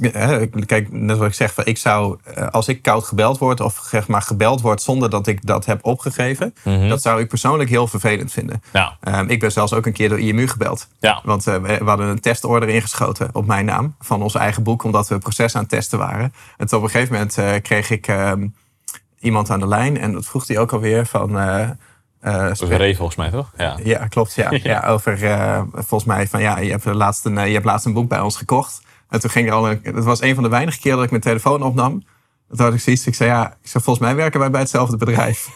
Kijk, 0.65 0.91
net 0.91 1.17
wat 1.17 1.27
ik 1.27 1.33
zeg, 1.33 1.63
ik 1.63 1.77
zou, 1.77 2.17
eh, 2.23 2.47
als 2.47 2.67
ik 2.67 2.81
koud 2.81 3.03
gebeld 3.03 3.37
word, 3.37 3.61
of 3.61 3.87
zeg 3.89 4.07
maar 4.07 4.21
gebeld 4.21 4.61
word 4.61 4.81
zonder 4.81 5.09
dat 5.09 5.27
ik 5.27 5.45
dat 5.45 5.65
heb 5.65 5.85
opgegeven, 5.85 6.53
mhm. 6.63 6.89
dat 6.89 7.01
zou 7.01 7.19
ik 7.19 7.27
persoonlijk 7.27 7.69
heel 7.69 7.87
vervelend 7.87 8.31
vinden. 8.31 8.63
Ja. 8.73 8.97
Um, 9.07 9.29
ik 9.29 9.39
ben 9.39 9.51
zelfs 9.51 9.73
ook 9.73 9.85
een 9.85 9.93
keer 9.93 10.09
door 10.09 10.19
IMU 10.19 10.47
gebeld. 10.47 10.87
Ja. 10.99 11.21
Want 11.23 11.47
uh, 11.47 11.55
we, 11.55 11.79
hadden 11.83 12.07
een 12.07 12.19
testorder 12.19 12.69
ingeschoten 12.69 13.29
op 13.33 13.45
mijn 13.45 13.65
naam 13.65 13.95
van 13.99 14.21
ons 14.21 14.35
eigen 14.35 14.63
boek, 14.63 14.83
omdat 14.83 15.07
we 15.07 15.13
het 15.13 15.23
proces 15.23 15.55
aan 15.55 15.61
het 15.61 15.69
testen 15.69 15.99
waren. 15.99 16.33
En 16.57 16.65
op 16.65 16.83
een 16.83 16.89
gegeven 16.89 17.13
moment 17.13 17.37
uh, 17.37 17.51
kreeg 17.61 17.89
ik 17.89 18.07
um, 18.07 18.55
iemand 19.19 19.49
aan 19.49 19.59
de 19.59 19.67
lijn 19.67 19.97
en 19.99 20.11
dat 20.11 20.25
vroeg 20.25 20.47
hij 20.47 20.57
ook 20.57 20.73
alweer 20.73 21.05
van. 21.05 21.37
Uh, 21.37 21.69
dat 22.21 22.61
is 22.61 22.69
een 22.69 22.95
volgens 22.95 23.17
mij, 23.17 23.29
toch? 23.29 23.51
Ja, 23.57 23.77
ja 23.83 24.07
klopt. 24.07 24.35
Ja. 24.35 24.49
ja. 24.63 24.87
over 24.87 25.23
uh, 25.23 25.61
volgens 25.71 26.03
mij 26.03 26.27
van 26.27 26.41
ja, 26.41 26.59
je 26.59 26.71
hebt, 26.71 26.85
laatst 26.85 27.25
een, 27.25 27.47
je 27.47 27.53
hebt 27.53 27.65
laatst 27.65 27.85
een 27.85 27.93
boek 27.93 28.09
bij 28.09 28.19
ons 28.19 28.37
gekocht. 28.37 28.83
En 29.15 29.21
toen 29.21 29.29
ging 29.29 29.47
er 29.47 29.53
al 29.53 29.69
een, 29.69 29.79
het 29.83 30.03
was 30.03 30.21
een 30.21 30.33
van 30.33 30.43
de 30.43 30.49
weinige 30.49 30.79
keren 30.79 30.95
dat 30.95 31.05
ik 31.05 31.11
mijn 31.11 31.23
telefoon 31.23 31.63
opnam. 31.63 32.03
Toen 32.49 32.65
had 32.65 32.73
ik 32.73 32.79
zoiets, 32.79 33.07
ik 33.07 33.15
zei 33.15 33.29
ja, 33.29 33.47
ik 33.61 33.69
zei, 33.69 33.83
volgens 33.83 34.05
mij 34.05 34.15
werken 34.15 34.39
wij 34.39 34.49
bij 34.49 34.59
hetzelfde 34.59 34.97
bedrijf. 34.97 35.49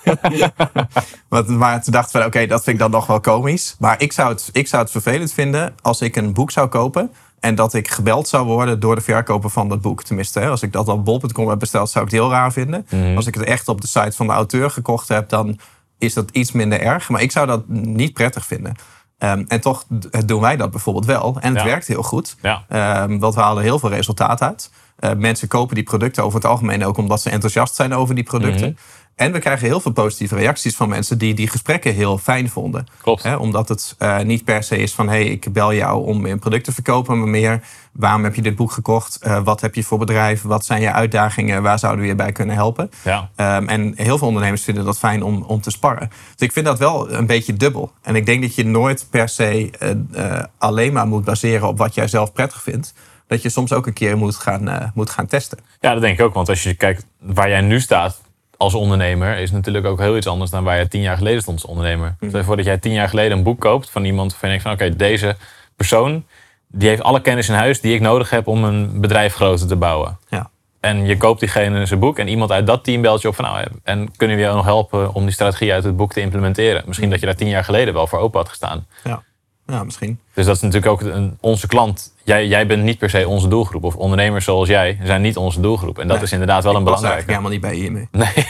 maar, 1.30 1.52
maar 1.52 1.84
toen 1.84 1.94
dachten 1.94 2.20
we, 2.20 2.26
oké, 2.26 2.46
dat 2.46 2.64
vind 2.64 2.76
ik 2.76 2.82
dan 2.82 2.92
nog 2.92 3.06
wel 3.06 3.20
komisch. 3.20 3.76
Maar 3.80 4.02
ik 4.02 4.14
zou, 4.14 4.32
het, 4.32 4.50
ik 4.52 4.68
zou 4.68 4.82
het 4.82 4.92
vervelend 4.92 5.34
vinden 5.34 5.76
als 5.82 6.02
ik 6.02 6.16
een 6.16 6.34
boek 6.34 6.52
zou 6.52 6.68
kopen 6.68 7.12
en 7.40 7.56
dat 7.56 7.74
ik 7.74 7.88
gebeld 7.88 8.28
zou 8.28 8.46
worden 8.46 8.80
door 8.80 8.96
de 8.96 9.02
verkoper 9.02 9.50
van 9.50 9.70
dat 9.70 9.82
boek. 9.82 10.04
Tenminste, 10.04 10.48
als 10.48 10.62
ik 10.62 10.72
dat 10.72 10.88
op 10.88 11.06
bol.com 11.06 11.50
heb 11.50 11.60
besteld, 11.60 11.90
zou 11.90 12.06
ik 12.06 12.12
het 12.12 12.20
heel 12.20 12.32
raar 12.32 12.52
vinden. 12.52 12.86
Mhm. 12.90 13.16
Als 13.16 13.28
ik 13.28 13.36
het 13.36 13.44
echt 13.44 13.68
op 13.68 13.82
de 13.82 13.88
site 13.88 14.12
van 14.12 14.28
de 14.28 14.34
auteur 14.34 14.70
gekocht 14.70 15.08
heb, 15.08 15.30
dan 15.30 15.60
is 15.98 16.14
dat 16.14 16.30
iets 16.32 16.52
minder 16.52 16.82
erg. 16.82 17.10
Maar 17.10 17.22
ik 17.22 17.32
zou 17.32 17.48
dat 17.48 17.68
niet 17.68 18.14
prettig 18.14 18.46
vinden. 18.46 18.76
Um, 19.20 19.46
en 19.48 19.62
toch 19.62 19.86
doen 20.26 20.42
wij 20.42 20.58
dat 20.58 20.72
bijvoorbeeld 20.72 21.06
wel. 21.06 21.38
En 21.40 21.56
het 21.56 21.64
werkt 21.64 21.88
heel 21.88 22.04
goed. 22.04 22.36
Ja. 22.42 22.64
Um, 23.04 23.20
want 23.20 23.36
we 23.36 23.42
halen 23.42 23.64
heel 23.64 23.80
veel 23.80 23.90
resultaat 23.90 24.42
uit. 24.42 24.72
Uh, 25.00 25.12
mensen 25.14 25.48
kopen 25.48 25.76
die 25.76 25.84
producten 25.84 26.24
over 26.24 26.40
het 26.40 26.50
algemeen 26.50 26.86
ook 26.86 26.98
omdat 26.98 27.22
ze 27.22 27.30
enthousiast 27.30 27.76
zijn 27.76 27.94
over 27.94 28.16
die 28.16 28.24
producten. 28.24 28.68
Mm 28.68 28.76
en 29.20 29.32
we 29.32 29.40
krijgen 29.40 29.68
heel 29.68 29.80
veel 29.80 29.92
positieve 29.92 30.36
reacties 30.36 30.76
van 30.76 30.90
mensen 30.90 31.18
die 31.18 31.34
die 31.34 31.48
gesprekken 31.48 31.94
heel 31.94 32.18
fijn 32.18 32.50
vonden. 32.50 32.88
Klopt. 33.02 33.38
omdat 33.38 33.70
het 33.70 33.96
uh, 34.00 34.20
niet 34.20 34.44
per 34.44 34.64
se 34.64 34.78
is 34.78 34.94
van 34.94 35.10
hé, 35.10 35.22
hey, 35.22 35.26
ik 35.26 35.54
bel 35.54 35.74
jou 35.74 36.06
om 36.06 36.26
een 36.26 36.40
product 36.40 36.64
te 36.64 36.72
verkopen, 36.72 37.20
maar 37.20 37.28
meer 37.28 37.62
waarom 37.92 38.24
heb 38.24 38.36
je 38.36 38.42
dit 38.42 38.56
boek 38.56 38.72
gekocht? 38.72 39.20
Uh, 39.24 39.44
wat 39.44 39.62
heb 39.62 39.76
je 39.76 39.84
voor 39.84 39.98
bedrijf? 39.98 40.42
Wat 40.42 40.66
zijn 40.66 40.82
je 40.82 40.92
uitdagingen? 40.92 41.62
Waar 41.62 41.80
zouden 41.80 42.02
we 42.02 42.08
je 42.08 42.16
bij 42.16 42.32
kunnen 42.32 42.56
helpen? 42.56 42.90
Ja. 43.04 43.30
Um, 43.58 43.68
en 43.68 43.94
heel 43.96 44.18
veel 44.18 44.28
ondernemers 44.28 44.64
vinden 44.64 44.86
dat 44.86 45.00
fijn 45.00 45.24
om, 45.24 45.44
om 45.44 45.62
te 45.62 45.72
sparren. 45.72 46.10
Dus 46.10 46.48
ik 46.48 46.52
vind 46.52 46.66
dat 46.66 46.80
wel 46.80 47.12
een 47.12 47.26
beetje 47.26 47.54
dubbel. 47.54 47.92
En 48.02 48.16
ik 48.16 48.26
denk 48.26 48.42
dat 48.42 48.56
je 48.56 48.66
nooit 48.66 49.08
per 49.10 49.30
se 49.30 49.72
uh, 50.16 50.44
alleen 50.58 50.94
maar 50.94 51.08
moet 51.08 51.26
baseren 51.26 51.68
op 51.68 51.78
wat 51.78 51.94
jij 51.94 52.08
zelf 52.08 52.34
prettig 52.34 52.62
vindt 52.62 52.94
dat 53.28 53.42
je 53.42 53.50
soms 53.50 53.74
ook 53.74 53.88
een 53.88 53.94
keer 53.94 54.18
moet 54.18 54.36
gaan, 54.36 54.70
uh, 54.70 54.84
moet 54.94 55.10
gaan 55.10 55.28
testen. 55.28 55.60
Ja, 55.80 55.94
dat 55.94 56.02
denk 56.02 56.20
ik 56.20 56.26
ook. 56.26 56.34
Want 56.34 56.50
als 56.50 56.64
je 56.64 56.74
kijkt 56.74 57.06
waar 57.20 57.50
jij 57.50 57.62
nu 57.62 57.80
staat, 57.80 58.22
als 58.60 58.74
ondernemer 58.74 59.38
is 59.38 59.52
natuurlijk 59.52 59.86
ook 59.86 60.00
heel 60.00 60.18
iets 60.18 60.28
anders 60.28 60.52
dan 60.52 60.64
waar 60.64 60.80
je 60.80 60.88
tien 60.88 61.02
jaar 61.02 61.18
geleden 61.18 61.42
stond 61.42 61.62
als 61.62 61.70
ondernemer. 61.70 62.16
Mm. 62.20 62.28
Stel 62.28 62.40
je 62.40 62.46
voor 62.46 62.56
dat 62.56 62.66
jij 62.66 62.78
tien 62.78 62.94
jaar 62.94 63.10
geleden 63.10 63.38
een 63.38 63.44
boek 63.44 63.60
koopt 63.60 63.90
van 63.90 64.06
iemand 64.06 64.32
waarvan 64.32 64.50
je 64.50 64.60
denkt 64.60 64.80
van 64.80 64.88
oké, 64.88 64.96
deze 64.96 65.36
persoon 65.76 66.24
die 66.68 66.90
heeft 66.90 67.04
alle 67.04 67.22
kennis 67.22 67.50
in 67.50 67.56
huis 67.56 67.82
die 67.82 67.94
ik 67.94 68.02
nodig 68.02 68.30
heb 68.30 68.48
om 68.48 68.64
een 68.64 69.02
bedrijf 69.02 69.34
groter 69.34 69.68
te 69.68 69.76
bouwen. 69.76 70.18
Ja. 70.30 70.50
En 70.80 71.06
je 71.06 71.18
koopt 71.18 71.40
diegene 71.40 71.86
zijn 71.86 72.00
boek 72.00 72.20
en 72.20 72.28
iemand 72.28 72.52
uit 72.52 72.68
dat 72.68 72.84
team 72.84 73.02
belt 73.02 73.22
je 73.22 73.28
op 73.28 73.36
van 73.36 73.46
nou, 73.46 73.66
en 73.84 74.16
kunnen 74.16 74.36
we 74.36 74.42
jou 74.42 74.56
nog 74.56 74.66
helpen 74.66 75.14
om 75.14 75.24
die 75.24 75.34
strategie 75.34 75.74
uit 75.74 75.84
het 75.84 75.98
boek 75.98 76.14
te 76.14 76.22
implementeren? 76.22 76.84
Misschien 76.86 77.06
mm. 77.06 77.12
dat 77.12 77.20
je 77.20 77.26
daar 77.26 77.36
tien 77.36 77.50
jaar 77.50 77.64
geleden 77.64 77.94
wel 77.94 78.08
voor 78.08 78.20
open 78.20 78.40
had 78.40 78.50
gestaan. 78.50 78.88
Ja. 79.04 79.24
Ja, 79.70 79.84
misschien. 79.84 80.20
Dus 80.34 80.46
dat 80.46 80.56
is 80.56 80.62
natuurlijk 80.62 80.92
ook 80.92 81.02
een, 81.02 81.38
onze 81.40 81.68
klant. 81.68 82.14
Jij, 82.24 82.48
jij 82.48 82.68
bent 82.68 82.84
niet 82.84 82.98
per 82.98 83.10
se 83.10 83.28
onze 83.28 83.48
doelgroep. 83.48 83.84
Of 83.84 83.96
ondernemers 83.96 84.46
zoals 84.46 84.68
jij 84.68 85.00
zijn 85.04 85.22
niet 85.22 85.38
onze 85.38 85.62
doelgroep. 85.62 86.00
En 86.00 86.08
dat 86.08 86.22
is 86.22 86.32
inderdaad 86.32 86.64
wel 86.64 86.76
een 86.76 86.84
belangrijke. 86.84 87.22
Ik 87.22 87.28
helemaal 87.28 87.52
niet 87.52 87.62
bij 87.62 87.78
je 87.78 87.92
mee. 87.92 88.08
Nee, 88.20 88.48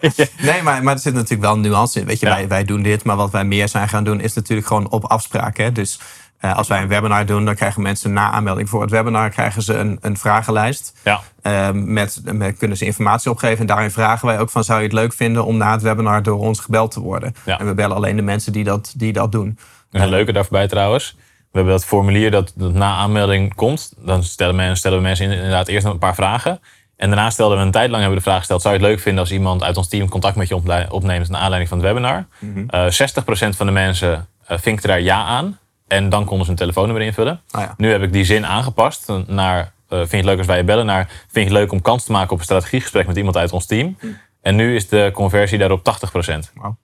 nee 0.52 0.62
maar, 0.62 0.82
maar 0.82 0.94
er 0.94 1.00
zit 1.00 1.14
natuurlijk 1.14 1.42
wel 1.42 1.52
een 1.52 1.60
nuance 1.60 2.00
in. 2.00 2.06
Weet 2.06 2.20
je, 2.20 2.26
wij, 2.26 2.48
wij 2.48 2.64
doen 2.64 2.82
dit, 2.82 3.04
maar 3.04 3.16
wat 3.16 3.30
wij 3.30 3.44
meer 3.44 3.68
zijn 3.68 3.88
gaan 3.88 4.04
doen 4.04 4.20
is 4.20 4.34
natuurlijk 4.34 4.66
gewoon 4.66 4.90
op 4.90 5.04
afspraken. 5.04 5.74
Dus 5.74 6.00
uh, 6.40 6.56
als 6.56 6.68
wij 6.68 6.82
een 6.82 6.88
webinar 6.88 7.26
doen, 7.26 7.44
dan 7.44 7.54
krijgen 7.54 7.82
mensen 7.82 8.12
na 8.12 8.30
aanmelding 8.30 8.68
voor 8.68 8.80
het 8.80 8.90
webinar 8.90 9.30
krijgen 9.30 9.62
ze 9.62 9.74
een, 9.74 9.98
een 10.00 10.16
vragenlijst. 10.16 10.92
Ja. 11.02 11.20
Uh, 11.42 11.68
met, 11.72 12.20
met, 12.24 12.56
kunnen 12.58 12.76
ze 12.76 12.84
informatie 12.84 13.30
opgeven. 13.30 13.58
En 13.58 13.66
daarin 13.66 13.90
vragen 13.90 14.26
wij 14.26 14.40
ook 14.40 14.50
van 14.50 14.64
zou 14.64 14.78
je 14.78 14.84
het 14.84 14.94
leuk 14.94 15.12
vinden 15.12 15.44
om 15.44 15.56
na 15.56 15.72
het 15.72 15.82
webinar 15.82 16.22
door 16.22 16.38
ons 16.38 16.60
gebeld 16.60 16.90
te 16.90 17.00
worden. 17.00 17.34
Ja. 17.44 17.58
En 17.58 17.66
we 17.66 17.74
bellen 17.74 17.96
alleen 17.96 18.16
de 18.16 18.22
mensen 18.22 18.52
die 18.52 18.64
dat, 18.64 18.92
die 18.96 19.12
dat 19.12 19.32
doen. 19.32 19.58
Een 19.90 20.08
leuke 20.08 20.32
daarbij 20.32 20.68
trouwens. 20.68 21.16
We 21.18 21.56
hebben 21.56 21.72
dat 21.72 21.84
formulier 21.84 22.30
dat, 22.30 22.52
dat 22.56 22.72
na 22.72 22.94
aanmelding 22.94 23.54
komt. 23.54 23.92
Dan 23.98 24.22
stellen, 24.22 24.56
mensen, 24.56 24.76
stellen 24.76 25.02
mensen 25.02 25.30
inderdaad 25.30 25.68
eerst 25.68 25.86
een 25.86 25.98
paar 25.98 26.14
vragen. 26.14 26.60
En 26.96 27.08
daarna 27.08 27.30
stelden 27.30 27.58
we 27.58 27.64
een 27.64 27.70
tijd 27.70 27.90
lang 27.90 28.02
hebben 28.02 28.18
we 28.18 28.24
de 28.24 28.30
vraag 28.30 28.38
gesteld: 28.38 28.62
zou 28.62 28.74
je 28.74 28.80
het 28.80 28.88
leuk 28.88 29.00
vinden 29.00 29.20
als 29.20 29.32
iemand 29.32 29.62
uit 29.62 29.76
ons 29.76 29.88
team 29.88 30.08
contact 30.08 30.36
met 30.36 30.48
je 30.48 30.54
opneemt 30.90 31.28
naar 31.28 31.40
aanleiding 31.40 31.68
van 31.68 31.78
het 31.78 31.86
webinar? 31.86 32.26
Mm 32.38 32.52
-hmm. 32.52 32.66
uh, 32.74 33.52
60% 33.52 33.56
van 33.56 33.66
de 33.66 33.72
mensen 33.72 34.28
uh, 34.50 34.58
vinkte 34.58 34.86
daar 34.86 35.00
ja 35.00 35.24
aan. 35.24 35.58
En 35.88 36.08
dan 36.08 36.24
konden 36.24 36.44
ze 36.44 36.50
een 36.50 36.56
telefoonnummer 36.56 37.04
invullen. 37.04 37.40
Ah, 37.50 37.60
ja. 37.60 37.74
Nu 37.76 37.90
heb 37.90 38.02
ik 38.02 38.12
die 38.12 38.24
zin 38.24 38.46
aangepast 38.46 39.12
naar: 39.26 39.72
uh, 39.88 39.98
vind 39.98 40.10
je 40.10 40.16
het 40.16 40.24
leuk 40.24 40.38
als 40.38 40.46
wij 40.46 40.56
je 40.56 40.64
bellen? 40.64 40.86
Naar 40.86 41.06
vind 41.06 41.32
je 41.32 41.40
het 41.40 41.52
leuk 41.52 41.72
om 41.72 41.82
kans 41.82 42.04
te 42.04 42.12
maken 42.12 42.32
op 42.32 42.38
een 42.38 42.44
strategiegesprek 42.44 43.06
met 43.06 43.16
iemand 43.16 43.36
uit 43.36 43.52
ons 43.52 43.66
team? 43.66 43.96
Mm. 44.00 44.18
En 44.42 44.56
nu 44.56 44.74
is 44.74 44.88
de 44.88 45.10
conversie 45.14 45.58
daarop 45.58 45.80
80%. 45.80 46.52
Wow. 46.54 46.74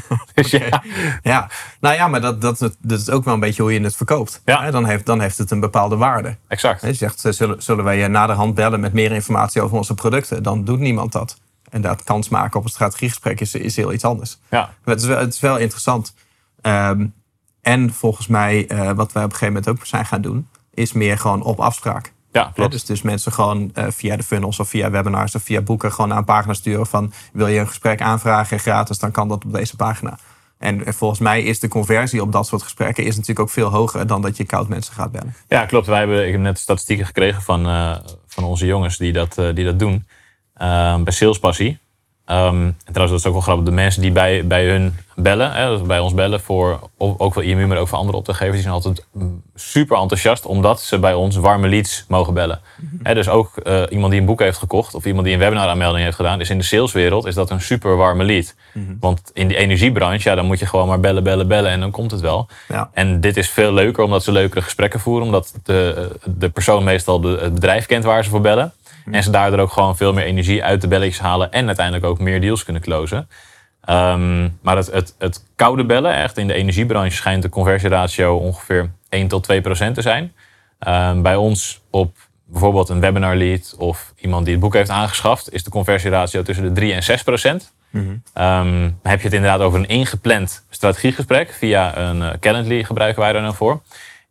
dus 0.34 0.50
ja. 0.50 0.82
ja. 1.22 1.50
Nou 1.80 1.94
ja, 1.94 2.08
maar 2.08 2.20
dat, 2.20 2.40
dat, 2.40 2.58
dat 2.58 2.98
is 3.00 3.10
ook 3.10 3.24
wel 3.24 3.34
een 3.34 3.40
beetje 3.40 3.62
hoe 3.62 3.72
je 3.72 3.80
het 3.80 3.96
verkoopt. 3.96 4.42
Ja. 4.44 4.70
Dan, 4.70 4.84
heeft, 4.84 5.06
dan 5.06 5.20
heeft 5.20 5.38
het 5.38 5.50
een 5.50 5.60
bepaalde 5.60 5.96
waarde. 5.96 6.36
Exact. 6.48 6.80
Je 6.80 6.94
zegt, 6.94 7.24
eh, 7.24 7.32
zullen, 7.32 7.62
zullen 7.62 7.84
wij 7.84 7.98
je 7.98 8.08
naderhand 8.08 8.54
bellen 8.54 8.80
met 8.80 8.92
meer 8.92 9.12
informatie 9.12 9.62
over 9.62 9.76
onze 9.76 9.94
producten? 9.94 10.42
Dan 10.42 10.64
doet 10.64 10.78
niemand 10.78 11.12
dat. 11.12 11.40
En 11.70 11.80
dat 11.80 12.04
kans 12.04 12.28
maken 12.28 12.58
op 12.58 12.64
een 12.64 12.70
strategiegesprek 12.70 13.40
is, 13.40 13.54
is 13.54 13.76
heel 13.76 13.92
iets 13.92 14.04
anders. 14.04 14.38
Ja. 14.50 14.74
het, 14.84 15.00
is 15.00 15.06
wel, 15.06 15.18
het 15.18 15.34
is 15.34 15.40
wel 15.40 15.58
interessant. 15.58 16.14
Um, 16.62 17.14
en 17.62 17.92
volgens 17.92 18.26
mij, 18.26 18.70
uh, 18.72 18.90
wat 18.90 19.12
wij 19.12 19.24
op 19.24 19.30
een 19.30 19.36
gegeven 19.36 19.46
moment 19.46 19.68
ook 19.68 19.86
zijn 19.86 20.06
gaan 20.06 20.20
doen, 20.20 20.48
is 20.74 20.92
meer 20.92 21.18
gewoon 21.18 21.42
op 21.42 21.60
afspraak. 21.60 22.12
Ja, 22.32 22.50
klopt. 22.54 22.72
dus, 22.72 22.84
dus 22.84 23.02
mensen 23.02 23.32
gewoon 23.32 23.70
uh, 23.74 23.84
via 23.88 24.16
de 24.16 24.22
funnels 24.22 24.60
of 24.60 24.68
via 24.68 24.90
webinars 24.90 25.34
of 25.34 25.42
via 25.42 25.60
boeken 25.60 25.92
gewoon 25.92 26.08
naar 26.08 26.18
een 26.18 26.24
pagina 26.24 26.54
sturen 26.54 26.86
van 26.86 27.12
wil 27.32 27.46
je 27.46 27.60
een 27.60 27.68
gesprek 27.68 28.00
aanvragen 28.00 28.58
gratis, 28.58 28.98
dan 28.98 29.10
kan 29.10 29.28
dat 29.28 29.44
op 29.44 29.52
deze 29.52 29.76
pagina. 29.76 30.18
En 30.58 30.94
volgens 30.94 31.20
mij 31.20 31.42
is 31.42 31.60
de 31.60 31.68
conversie 31.68 32.22
op 32.22 32.32
dat 32.32 32.46
soort 32.46 32.62
gesprekken 32.62 33.04
is 33.04 33.10
natuurlijk 33.10 33.40
ook 33.40 33.50
veel 33.50 33.68
hoger 33.68 34.06
dan 34.06 34.22
dat 34.22 34.36
je 34.36 34.44
koud 34.44 34.68
mensen 34.68 34.94
gaat 34.94 35.12
bellen. 35.12 35.34
Ja, 35.48 35.66
klopt. 35.66 35.86
Wij 35.86 35.98
hebben, 35.98 36.26
ik 36.26 36.32
heb 36.32 36.40
net 36.40 36.58
statistieken 36.58 37.06
gekregen 37.06 37.42
van, 37.42 37.66
uh, 37.66 37.96
van 38.26 38.44
onze 38.44 38.66
jongens 38.66 38.96
die 38.96 39.12
dat, 39.12 39.38
uh, 39.38 39.54
die 39.54 39.64
dat 39.64 39.78
doen. 39.78 40.06
Uh, 40.62 41.02
bij 41.02 41.12
Salespassie. 41.12 41.78
Um, 42.32 42.64
en 42.84 42.92
trouwens, 42.92 43.10
dat 43.10 43.20
is 43.20 43.26
ook 43.26 43.32
wel 43.32 43.40
grappig. 43.40 43.64
De 43.64 43.70
mensen 43.70 44.02
die 44.02 44.12
bij, 44.12 44.46
bij 44.46 44.68
hun 44.68 44.94
bellen, 45.14 45.52
hè, 45.52 45.68
dus 45.68 45.82
bij 45.82 45.98
ons 45.98 46.14
bellen 46.14 46.40
voor 46.40 46.80
ook 46.96 47.34
wel 47.34 47.44
IMU, 47.44 47.66
maar 47.66 47.78
ook 47.78 47.88
voor 47.88 47.98
andere 47.98 48.16
opdrachtgevers, 48.18 48.54
die 48.54 48.62
zijn 48.62 48.74
altijd 48.74 49.06
super 49.54 49.96
enthousiast 49.96 50.46
omdat 50.46 50.80
ze 50.80 50.98
bij 50.98 51.14
ons 51.14 51.36
warme 51.36 51.68
leads 51.68 52.04
mogen 52.08 52.34
bellen. 52.34 52.60
Mm 52.80 53.00
dus 53.12 53.28
ook 53.28 53.52
uh, 53.64 53.82
iemand 53.90 54.10
die 54.10 54.20
een 54.20 54.26
boek 54.26 54.40
heeft 54.40 54.58
gekocht 54.58 54.94
of 54.94 55.04
iemand 55.04 55.24
die 55.24 55.34
een 55.34 55.40
webinar 55.40 55.68
aanmelding 55.68 56.04
heeft 56.04 56.16
gedaan, 56.16 56.40
is 56.40 56.50
in 56.50 56.58
de 56.58 56.64
saleswereld 56.64 57.26
is 57.26 57.34
dat 57.34 57.50
een 57.50 57.60
super 57.60 57.96
warme 57.96 58.24
lead. 58.24 58.54
Mm 58.72 58.86
-hmm. 58.86 58.96
Want 59.00 59.30
in 59.32 59.48
die 59.48 59.56
energiebranche, 59.56 60.28
ja, 60.28 60.34
dan 60.34 60.46
moet 60.46 60.58
je 60.58 60.66
gewoon 60.66 60.88
maar 60.88 61.00
bellen, 61.00 61.22
bellen, 61.22 61.48
bellen 61.48 61.70
en 61.70 61.80
dan 61.80 61.90
komt 61.90 62.10
het 62.10 62.20
wel. 62.20 62.48
Ja. 62.68 62.90
En 62.92 63.20
dit 63.20 63.36
is 63.36 63.50
veel 63.50 63.72
leuker 63.72 64.04
omdat 64.04 64.24
ze 64.24 64.32
leukere 64.32 64.62
gesprekken 64.62 65.00
voeren, 65.00 65.26
omdat 65.26 65.54
de, 65.62 66.08
de 66.24 66.48
persoon 66.48 66.84
meestal 66.84 67.20
de, 67.20 67.38
het 67.40 67.54
bedrijf 67.54 67.86
kent 67.86 68.04
waar 68.04 68.24
ze 68.24 68.30
voor 68.30 68.40
bellen. 68.40 68.72
En 69.10 69.22
ze 69.22 69.30
daardoor 69.30 69.58
ook 69.58 69.72
gewoon 69.72 69.96
veel 69.96 70.12
meer 70.12 70.24
energie 70.24 70.64
uit 70.64 70.80
de 70.80 70.88
belletjes 70.88 71.18
halen 71.18 71.52
en 71.52 71.66
uiteindelijk 71.66 72.06
ook 72.06 72.18
meer 72.18 72.40
deals 72.40 72.64
kunnen 72.64 72.82
closen. 72.82 73.28
Um, 73.88 74.58
maar 74.62 74.76
het, 74.76 74.90
het, 74.92 75.14
het, 75.18 75.44
koude 75.56 75.84
bellen, 75.84 76.14
echt 76.14 76.36
in 76.36 76.46
de 76.46 76.54
energiebranche, 76.54 77.16
schijnt 77.16 77.42
de 77.42 77.48
conversieratio 77.48 78.36
ongeveer 78.36 78.90
1 79.08 79.28
tot 79.28 79.42
2 79.42 79.60
procent 79.60 79.94
te 79.94 80.02
zijn. 80.02 80.32
Um, 80.88 81.22
bij 81.22 81.36
ons 81.36 81.80
op 81.90 82.16
bijvoorbeeld 82.44 82.88
een 82.88 83.00
webinar 83.00 83.36
lead 83.36 83.74
of 83.78 84.12
iemand 84.16 84.44
die 84.44 84.54
het 84.54 84.62
boek 84.62 84.74
heeft 84.74 84.90
aangeschaft, 84.90 85.52
is 85.52 85.64
de 85.64 85.70
conversieratio 85.70 86.42
tussen 86.42 86.64
de 86.64 86.72
3 86.72 86.92
en 86.92 87.02
6 87.02 87.22
procent. 87.22 87.72
Um, 88.34 88.98
heb 89.02 89.18
je 89.18 89.24
het 89.24 89.32
inderdaad 89.32 89.60
over 89.60 89.78
een 89.78 89.88
ingepland 89.88 90.64
strategiegesprek 90.70 91.52
via 91.52 91.96
een 91.96 92.20
uh, 92.20 92.30
Calendly 92.40 92.84
gebruiken 92.84 93.22
wij 93.22 93.32
daar 93.32 93.42
dan 93.42 93.54
voor 93.54 93.82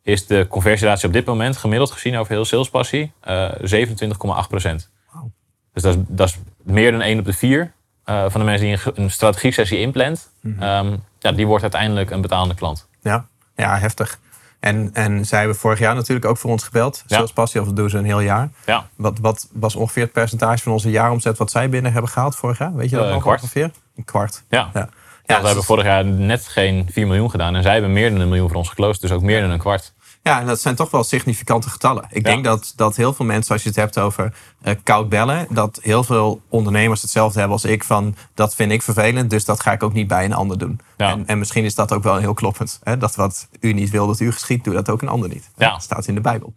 is 0.02 0.26
de 0.26 0.46
conversieratio 0.48 1.08
op 1.08 1.14
dit 1.14 1.24
moment 1.26 1.56
gemiddeld 1.56 1.90
gezien 1.90 2.16
over 2.16 2.32
heel 2.32 2.44
salespassie 2.44 3.12
uh, 3.28 3.50
27,8 3.50 4.48
procent. 4.48 4.90
Wow. 5.12 5.24
Dus 5.72 5.82
dat 5.82 5.96
is, 5.96 6.02
dat 6.08 6.28
is 6.28 6.38
meer 6.62 6.90
dan 6.92 7.00
1 7.00 7.18
op 7.18 7.24
de 7.24 7.32
4 7.32 7.72
uh, 8.06 8.24
van 8.28 8.40
de 8.40 8.46
mensen 8.46 8.66
die 8.66 8.78
een, 8.84 9.02
een 9.02 9.10
strategie-sessie 9.10 9.78
inplant. 9.78 10.30
Mm 10.40 10.54
-hmm. 10.58 10.86
um, 10.86 11.04
ja, 11.18 11.32
die 11.32 11.46
wordt 11.46 11.62
uiteindelijk 11.62 12.10
een 12.10 12.20
betalende 12.20 12.54
klant. 12.54 12.88
Ja, 13.02 13.26
ja 13.56 13.78
heftig. 13.78 14.18
En, 14.60 14.90
en 14.92 15.24
zij 15.26 15.38
hebben 15.38 15.56
vorig 15.56 15.78
jaar 15.78 15.94
natuurlijk 15.94 16.26
ook 16.26 16.38
voor 16.38 16.50
ons 16.50 16.64
gebeld. 16.64 17.02
Ja. 17.06 17.16
Salespassie, 17.16 17.60
of 17.60 17.66
dat 17.66 17.76
doen 17.76 17.90
ze 17.90 17.98
een 17.98 18.04
heel 18.04 18.20
jaar. 18.20 18.50
Ja. 18.66 18.88
Wat, 18.96 19.18
wat 19.18 19.48
was 19.52 19.76
ongeveer 19.76 20.02
het 20.02 20.12
percentage 20.12 20.62
van 20.62 20.72
onze 20.72 20.90
jaaromzet 20.90 21.38
wat 21.38 21.50
zij 21.50 21.68
binnen 21.68 21.92
hebben 21.92 22.10
gehaald 22.10 22.36
vorig 22.36 22.58
jaar? 22.58 22.74
Weet 22.74 22.90
je 22.90 22.96
dat 22.96 23.06
Uh, 23.06 23.12
nog 23.12 23.22
kwart. 23.22 23.42
ongeveer? 23.42 23.70
Een 23.96 24.04
kwart. 24.04 24.42
Ja. 24.48 24.70
Ja. 24.74 24.88
Ja, 25.34 25.40
we 25.40 25.46
hebben 25.46 25.64
vorig 25.64 25.84
jaar 25.84 26.04
net 26.04 26.46
geen 26.48 26.88
4 26.92 27.06
miljoen 27.06 27.30
gedaan. 27.30 27.54
En 27.56 27.62
zij 27.62 27.72
hebben 27.72 27.92
meer 27.92 28.10
dan 28.10 28.20
een 28.20 28.28
miljoen 28.28 28.48
voor 28.48 28.56
ons 28.56 28.68
geclosed. 28.68 29.00
Dus 29.00 29.10
ook 29.10 29.22
meer 29.22 29.40
dan 29.40 29.50
een 29.50 29.58
kwart. 29.58 29.92
Ja, 30.22 30.40
en 30.40 30.46
dat 30.46 30.60
zijn 30.60 30.74
toch 30.74 30.90
wel 30.90 31.04
significante 31.04 31.70
getallen. 31.70 32.04
Ik 32.10 32.26
Ja. 32.26 32.32
denk 32.32 32.44
dat, 32.44 32.72
dat 32.76 32.96
heel 32.96 33.12
veel 33.14 33.24
mensen, 33.24 33.52
als 33.52 33.62
je 33.62 33.68
het 33.68 33.78
hebt 33.78 33.98
over 33.98 34.34
eh, 34.62 34.74
koud 34.82 35.08
bellen, 35.08 35.46
dat 35.50 35.78
heel 35.82 36.04
veel 36.04 36.40
ondernemers 36.48 37.02
hetzelfde 37.02 37.38
hebben 37.38 37.56
als 37.56 37.64
ik. 37.64 37.84
Van 37.84 38.14
dat 38.34 38.54
vind 38.54 38.72
ik 38.72 38.82
vervelend, 38.82 39.30
dus 39.30 39.44
dat 39.44 39.60
ga 39.60 39.72
ik 39.72 39.82
ook 39.82 39.92
niet 39.92 40.06
bij 40.08 40.24
een 40.24 40.32
ander 40.32 40.58
doen. 40.58 40.80
Ja. 40.96 41.10
En, 41.10 41.26
en 41.26 41.38
misschien 41.38 41.64
is 41.64 41.74
dat 41.74 41.92
ook 41.92 42.02
wel 42.02 42.16
heel 42.16 42.34
kloppend. 42.34 42.80
Hè? 42.82 42.96
Dat 42.98 43.14
wat 43.14 43.48
u 43.60 43.72
niet 43.72 43.90
wil 43.90 44.06
dat 44.06 44.20
u 44.20 44.32
geschiet, 44.32 44.64
doe 44.64 44.74
dat 44.74 44.90
ook 44.90 45.02
een 45.02 45.08
ander 45.08 45.28
niet. 45.28 45.50
Ja. 45.56 45.70
Dat 45.70 45.82
staat 45.82 46.06
in 46.06 46.14
de 46.14 46.20
Bijbel. 46.20 46.54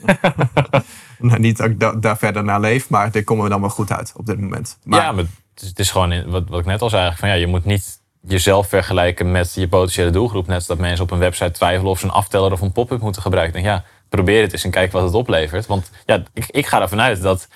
nou, 1.18 1.38
niet 1.38 1.56
dat 1.56 1.66
ik 1.66 1.80
da- 1.80 1.92
daar 1.94 2.18
verder 2.18 2.44
naar 2.44 2.60
leef, 2.60 2.88
maar 2.88 3.10
daar 3.10 3.22
komen 3.22 3.44
we 3.44 3.50
dan 3.50 3.60
wel 3.60 3.70
goed 3.70 3.92
uit 3.92 4.12
op 4.16 4.26
dit 4.26 4.40
moment. 4.40 4.78
Maar, 4.84 5.00
ja, 5.00 5.12
maar 5.12 5.24
het 5.54 5.62
is, 5.62 5.68
het 5.68 5.78
is 5.78 5.90
gewoon 5.90 6.30
wat, 6.30 6.48
wat 6.48 6.60
ik 6.60 6.66
net 6.66 6.82
al 6.82 6.88
zei. 6.90 7.02
Eigenlijk, 7.02 7.18
van, 7.18 7.28
ja, 7.28 7.34
je 7.46 7.50
moet 7.52 7.64
niet 7.64 7.99
jezelf 8.20 8.68
vergelijken 8.68 9.30
met 9.30 9.54
je 9.54 9.68
potentiële 9.68 10.10
doelgroep. 10.10 10.46
Net 10.46 10.66
dat 10.66 10.78
mensen 10.78 11.04
op 11.04 11.10
een 11.10 11.18
website 11.18 11.50
twijfelen 11.50 11.90
of 11.90 11.98
ze 11.98 12.04
een 12.04 12.12
afteller 12.12 12.52
of 12.52 12.60
een 12.60 12.72
pop-up 12.72 13.00
moeten 13.00 13.22
gebruiken. 13.22 13.58
Ik 13.58 13.64
denk, 13.64 13.76
ja, 13.76 13.84
probeer 14.08 14.42
het 14.42 14.52
eens 14.52 14.64
en 14.64 14.70
kijk 14.70 14.92
wat 14.92 15.02
het 15.02 15.14
oplevert. 15.14 15.66
Want 15.66 15.90
ja, 16.06 16.22
ik, 16.32 16.44
ik 16.50 16.66
ga 16.66 16.80
ervan 16.80 17.00
uit 17.00 17.22
dat 17.22 17.48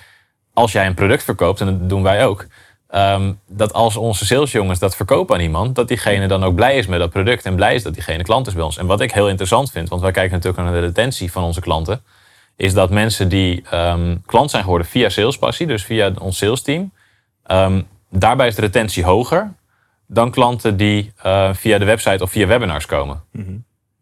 als 0.52 0.73
jij 0.73 0.87
een 0.87 0.94
product 0.94 1.23
verkoopt, 1.23 1.61
en 1.61 1.66
dat 1.66 1.88
doen 1.88 2.02
wij 2.02 2.26
ook... 2.26 2.47
ehm, 2.88 3.33
dat 3.47 3.73
als 3.73 3.97
onze 3.97 4.26
salesjongens 4.26 4.78
dat 4.78 4.97
verkopen 4.97 5.35
aan 5.35 5.40
iemand... 5.40 5.75
dat 5.75 5.88
diegene 5.88 6.26
dan 6.26 6.44
ook 6.44 6.54
blij 6.54 6.76
is 6.76 6.87
met 6.87 6.99
dat 6.99 7.11
product 7.11 7.44
en 7.44 7.54
blij 7.54 7.75
is 7.75 7.83
dat 7.83 7.94
diegene 7.94 8.23
klant 8.23 8.47
is 8.47 8.54
bij 8.54 8.62
ons. 8.62 8.76
En 8.76 8.87
wat 8.87 9.00
ik 9.00 9.12
heel 9.12 9.28
interessant 9.28 9.71
vind, 9.71 9.88
want 9.88 10.02
wij 10.02 10.11
kijken 10.11 10.33
natuurlijk 10.33 10.62
naar 10.62 10.73
de 10.73 10.87
retentie 10.87 11.33
van 11.33 11.42
onze 11.42 11.61
klanten... 11.61 12.02
is 12.56 12.75
dat 12.75 12.90
mensen 12.90 13.28
die 13.28 13.64
ehm, 13.71 14.16
klant 14.26 14.50
zijn 14.50 14.62
geworden 14.62 14.87
via 14.87 15.09
salespassie, 15.09 15.66
dus 15.66 15.85
via 15.85 16.12
ons 16.21 16.37
salesteam... 16.37 16.92
ehm, 17.47 17.83
daarbij 18.11 18.47
is 18.47 18.54
de 18.54 18.61
retentie 18.61 19.04
hoger 19.04 19.52
dan 20.07 20.31
klanten 20.31 20.77
die 20.77 21.13
eh, 21.23 21.55
via 21.55 21.79
de 21.79 21.85
website 21.85 22.23
of 22.23 22.31
via 22.31 22.47
webinars 22.47 22.87
komen. 22.87 23.23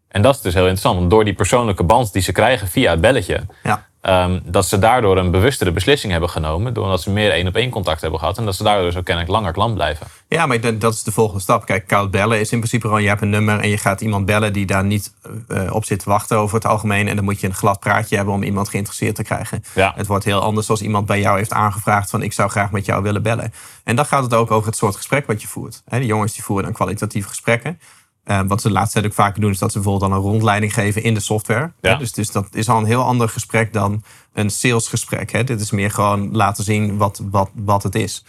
En 0.07 0.21
dat 0.21 0.35
is 0.35 0.41
dus 0.41 0.53
heel 0.53 0.63
interessant, 0.63 0.97
want 0.97 1.09
door 1.09 1.23
die 1.23 1.33
persoonlijke 1.33 1.83
band 1.83 2.13
die 2.13 2.21
ze 2.21 2.31
krijgen 2.31 2.67
via 2.67 2.91
het 2.91 3.01
belletje, 3.01 3.45
ja. 3.63 3.87
Ehm, 4.03 4.39
dat 4.43 4.65
ze 4.65 4.79
daardoor 4.79 5.17
een 5.17 5.31
bewustere 5.31 5.71
beslissing 5.71 6.11
hebben 6.11 6.29
genomen, 6.29 6.73
doordat 6.73 7.01
ze 7.01 7.09
meer 7.09 7.31
één 7.31 7.47
op 7.47 7.55
één 7.55 7.69
contact 7.69 8.01
hebben 8.01 8.19
gehad 8.19 8.37
en 8.37 8.45
dat 8.45 8.55
ze 8.55 8.63
daardoor 8.63 8.85
dus 8.85 8.97
ook 8.97 9.05
kennelijk 9.05 9.33
langer 9.33 9.51
klant 9.51 9.73
blijven. 9.73 10.07
Ja, 10.27 10.45
maar 10.45 10.55
ik 10.55 10.61
denk 10.61 10.81
dat 10.81 10.93
is 10.93 11.03
de 11.03 11.11
volgende 11.11 11.41
stap. 11.41 11.65
Kijk, 11.65 11.87
koud 11.87 12.11
bellen 12.11 12.39
is 12.39 12.51
in 12.51 12.57
principe 12.57 12.87
gewoon, 12.87 13.01
je 13.01 13.07
hebt 13.07 13.21
een 13.21 13.29
nummer 13.29 13.59
en 13.59 13.69
je 13.69 13.77
gaat 13.77 14.01
iemand 14.01 14.25
bellen 14.25 14.53
die 14.53 14.65
daar 14.65 14.83
niet 14.83 15.13
eh, 15.47 15.73
op 15.73 15.85
zit 15.85 15.99
te 15.99 16.09
wachten 16.09 16.37
over 16.37 16.55
het 16.55 16.65
algemeen. 16.65 17.07
En 17.07 17.15
dan 17.15 17.25
moet 17.25 17.39
je 17.39 17.47
een 17.47 17.53
glad 17.53 17.79
praatje 17.79 18.15
hebben 18.15 18.33
om 18.33 18.43
iemand 18.43 18.69
geïnteresseerd 18.69 19.15
te 19.15 19.23
krijgen. 19.23 19.63
Ja. 19.75 19.93
Het 19.95 20.07
wordt 20.07 20.25
heel 20.25 20.41
anders 20.41 20.69
als 20.69 20.81
iemand 20.81 21.05
bij 21.05 21.19
jou 21.19 21.37
heeft 21.37 21.53
aangevraagd 21.53 22.09
van 22.09 22.21
ik 22.21 22.33
zou 22.33 22.49
graag 22.49 22.71
met 22.71 22.85
jou 22.85 23.03
willen 23.03 23.23
bellen. 23.23 23.53
En 23.83 23.95
dan 23.95 24.05
gaat 24.05 24.23
het 24.23 24.33
ook 24.33 24.51
over 24.51 24.67
het 24.67 24.77
soort 24.77 24.95
gesprek 24.95 25.27
wat 25.27 25.41
je 25.41 25.47
voert. 25.47 25.81
De 25.85 26.05
jongens 26.05 26.33
die 26.33 26.43
voeren 26.43 26.65
dan 26.65 26.73
kwalitatieve 26.73 27.27
gesprekken. 27.27 27.79
Eh, 28.23 28.41
wat 28.47 28.61
ze 28.61 28.67
de 28.67 28.73
laatste 28.73 28.93
tijd 28.93 29.05
ook 29.05 29.17
vaker 29.17 29.41
doen, 29.41 29.51
is 29.51 29.57
dat 29.57 29.71
ze 29.71 29.79
bijvoorbeeld 29.79 30.11
dan 30.11 30.19
een 30.19 30.25
rondleiding 30.25 30.73
geven 30.73 31.03
in 31.03 31.13
de 31.13 31.19
software. 31.19 31.71
Ja. 31.81 31.95
Dus, 31.95 32.11
dus 32.11 32.31
dat 32.31 32.47
is 32.51 32.69
al 32.69 32.77
een 32.77 32.85
heel 32.85 33.03
ander 33.03 33.29
gesprek 33.29 33.73
dan 33.73 34.03
een 34.33 34.49
salesgesprek. 34.49 35.31
Hè. 35.31 35.43
Dit 35.43 35.61
is 35.61 35.71
meer 35.71 35.91
gewoon 35.91 36.35
laten 36.35 36.63
zien 36.63 36.97
wat, 36.97 37.21
wat, 37.29 37.49
wat 37.53 37.83
het 37.83 37.95
is. 37.95 38.25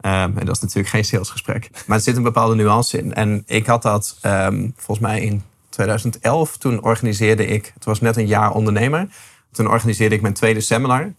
Ehm, 0.00 0.38
en 0.38 0.46
dat 0.46 0.56
is 0.56 0.62
natuurlijk 0.62 0.88
geen 0.88 1.04
salesgesprek. 1.04 1.70
Maar 1.86 1.96
er 1.96 2.02
zit 2.02 2.16
een 2.16 2.22
bepaalde 2.22 2.54
nuance 2.54 2.98
in. 2.98 3.14
En 3.14 3.42
ik 3.46 3.66
had 3.66 3.82
dat 3.82 4.18
ehm, 4.20 4.68
volgens 4.76 5.06
mij 5.06 5.20
in 5.20 5.42
2011. 5.68 6.56
Toen 6.56 6.82
organiseerde 6.82 7.46
ik, 7.46 7.70
het 7.74 7.84
was 7.84 8.00
net 8.00 8.16
een 8.16 8.26
jaar 8.26 8.52
ondernemer. 8.52 9.08
Toen 9.52 9.68
organiseerde 9.68 10.14
ik 10.14 10.20
mijn 10.20 10.34
tweede 10.34 10.60
seminar. 10.60 11.12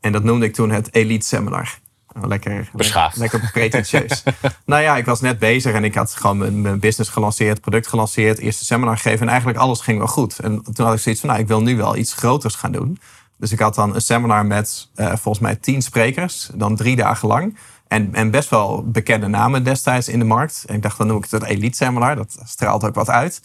En 0.00 0.12
dat 0.12 0.24
noemde 0.24 0.46
ik 0.46 0.54
toen 0.54 0.70
het 0.70 0.94
Elite 0.94 1.26
Seminar. 1.26 1.78
Nou, 2.14 2.28
Lekker, 2.28 2.70
Beschaafd. 2.72 3.16
Lekker 3.16 3.50
pretentieus. 3.52 4.22
nou 4.64 4.82
ja, 4.82 4.96
ik 4.96 5.04
was 5.04 5.20
net 5.20 5.38
bezig 5.38 5.74
en 5.74 5.84
ik 5.84 5.94
had 5.94 6.14
gewoon 6.14 6.38
mijn, 6.38 6.60
mijn 6.60 6.80
business 6.80 7.10
gelanceerd, 7.10 7.60
product 7.60 7.86
gelanceerd, 7.86 8.38
eerste 8.38 8.64
seminar 8.64 8.96
gegeven. 8.96 9.20
En 9.20 9.28
eigenlijk 9.28 9.58
alles 9.58 9.80
ging 9.80 9.98
wel 9.98 10.06
goed. 10.06 10.38
En 10.38 10.62
toen 10.72 10.86
had 10.86 10.94
ik 10.94 11.00
zoiets 11.00 11.20
van, 11.20 11.30
nou, 11.30 11.42
ik 11.42 11.48
wil 11.48 11.62
nu 11.62 11.76
wel 11.76 11.96
iets 11.96 12.14
groters 12.14 12.54
gaan 12.54 12.72
doen. 12.72 12.98
Dus 13.36 13.52
ik 13.52 13.58
had 13.58 13.74
dan 13.74 13.94
een 13.94 14.00
seminar 14.00 14.46
met 14.46 14.88
eh, 14.94 15.06
volgens 15.06 15.38
mij 15.38 15.56
tien 15.56 15.82
sprekers, 15.82 16.50
dan 16.54 16.76
drie 16.76 16.96
dagen 16.96 17.28
lang. 17.28 17.56
En, 17.88 18.14
en 18.14 18.30
best 18.30 18.50
wel 18.50 18.84
bekende 18.86 19.26
namen 19.26 19.64
destijds 19.64 20.08
in 20.08 20.18
de 20.18 20.24
markt. 20.24 20.64
En 20.66 20.74
ik 20.74 20.82
dacht, 20.82 20.98
dan 20.98 21.06
noem 21.06 21.16
ik 21.16 21.22
het 21.22 21.30
het 21.30 21.42
Elite 21.42 21.76
Seminar. 21.76 22.16
Dat 22.16 22.36
straalt 22.44 22.84
ook 22.84 22.94
wat 22.94 23.10
uit. 23.10 23.40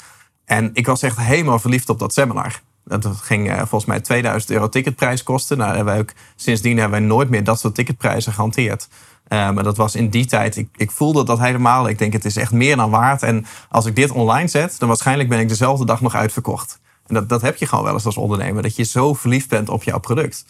En 0.46 0.70
ik 0.74 0.86
was 0.86 1.02
echt 1.02 1.18
helemaal 1.18 1.60
verliefd 1.60 1.90
op 1.90 2.00
dat 2.00 2.14
seminar. 2.14 2.62
Dat 2.90 3.08
ging 3.22 3.50
eh, 3.50 3.58
volgens 3.58 3.86
mij 3.86 4.00
2000 4.00 4.52
euro 4.52 4.70
ticketprijs 4.70 5.24
kosten. 5.24 5.58
Nou, 5.58 5.84
wij 5.84 6.00
ook, 6.00 6.12
sindsdien 6.36 6.78
hebben 6.78 7.00
wij 7.00 7.08
nooit 7.08 7.30
meer 7.30 7.44
dat 7.44 7.60
soort 7.60 7.76
ticketprijzen 7.76 8.34
gehanteerd. 8.34 8.88
Eh, 9.28 9.52
maar 9.52 9.64
dat 9.64 9.78
was 9.78 9.96
in 9.96 10.10
die 10.10 10.26
tijd, 10.26 10.58
ik, 10.58 10.70
ik 10.76 10.92
voelde 10.92 11.26
dat 11.26 11.40
helemaal. 11.40 11.90
Ik 11.90 11.98
denk, 11.98 12.14
het 12.14 12.26
is 12.26 12.36
echt 12.36 12.52
meer 12.52 12.76
dan 12.76 12.90
waard. 12.90 13.24
En 13.24 13.46
als 13.70 13.86
ik 13.86 13.96
dit 13.96 14.12
online 14.12 14.48
zet, 14.48 14.76
dan 14.80 14.88
waarschijnlijk 14.88 15.30
ben 15.30 15.40
ik 15.40 15.50
dezelfde 15.50 15.86
dag 15.86 16.02
nog 16.02 16.16
uitverkocht. 16.16 16.80
En 17.08 17.14
dat, 17.14 17.30
dat 17.30 17.42
heb 17.42 17.56
je 17.58 17.66
gewoon 17.66 17.84
wel 17.84 17.94
eens 17.94 18.06
als 18.06 18.18
ondernemer. 18.18 18.64
Dat 18.64 18.76
je 18.76 18.84
zo 18.84 19.14
verliefd 19.14 19.50
bent 19.50 19.70
op 19.70 19.84
jouw 19.84 20.00
product. 20.00 20.46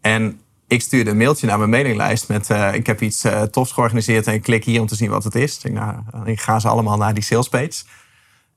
En 0.00 0.40
ik 0.66 0.82
stuurde 0.82 1.10
een 1.10 1.16
mailtje 1.16 1.46
naar 1.46 1.58
mijn 1.58 1.70
mailinglijst 1.70 2.28
met... 2.28 2.50
eh, 2.50 2.74
ik 2.74 2.86
heb 2.86 3.02
iets 3.02 3.24
eh, 3.24 3.42
tofs 3.42 3.72
georganiseerd 3.72 4.26
en 4.26 4.40
klik 4.40 4.64
hier 4.64 4.80
om 4.80 4.86
te 4.86 4.94
zien 4.94 5.10
wat 5.10 5.24
het 5.24 5.34
is. 5.34 5.60
Ik 5.62 5.72
nou, 5.72 5.94
dan 6.10 6.38
gaan 6.38 6.60
ze 6.60 6.68
allemaal 6.68 6.96
naar 6.96 7.14
die 7.14 7.22
salespage. 7.22 7.84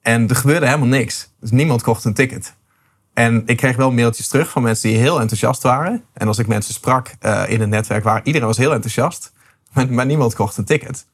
En 0.02 0.30
er 0.30 0.36
gebeurde 0.36 0.66
helemaal 0.66 0.88
niks. 0.88 1.30
Dus 1.40 1.52
niemand 1.52 1.82
kocht 1.82 2.06
een 2.06 2.14
ticket. 2.14 2.56
En 3.14 3.44
ik 3.46 3.58
kreeg 3.58 3.76
wel 3.76 3.92
mailtjes 3.92 4.28
terug 4.28 4.50
van 4.50 4.62
mensen 4.62 4.90
die 4.90 4.98
heel 4.98 5.20
enthousiast 5.20 5.64
waren. 5.64 6.04
En 6.14 6.28
als 6.28 6.40
ik 6.40 6.48
mensen 6.48 6.74
sprak 6.74 7.14
eh, 7.20 7.44
in 7.48 7.60
het 7.60 7.70
netwerk, 7.70 8.04
waar 8.04 8.22
iedereen 8.24 8.48
was 8.48 8.58
heel 8.58 8.74
enthousiast. 8.74 9.34
Maar, 9.90 10.06
niemand 10.06 10.36
kocht 10.36 10.58
een 10.58 10.66
ticket. 10.66 11.06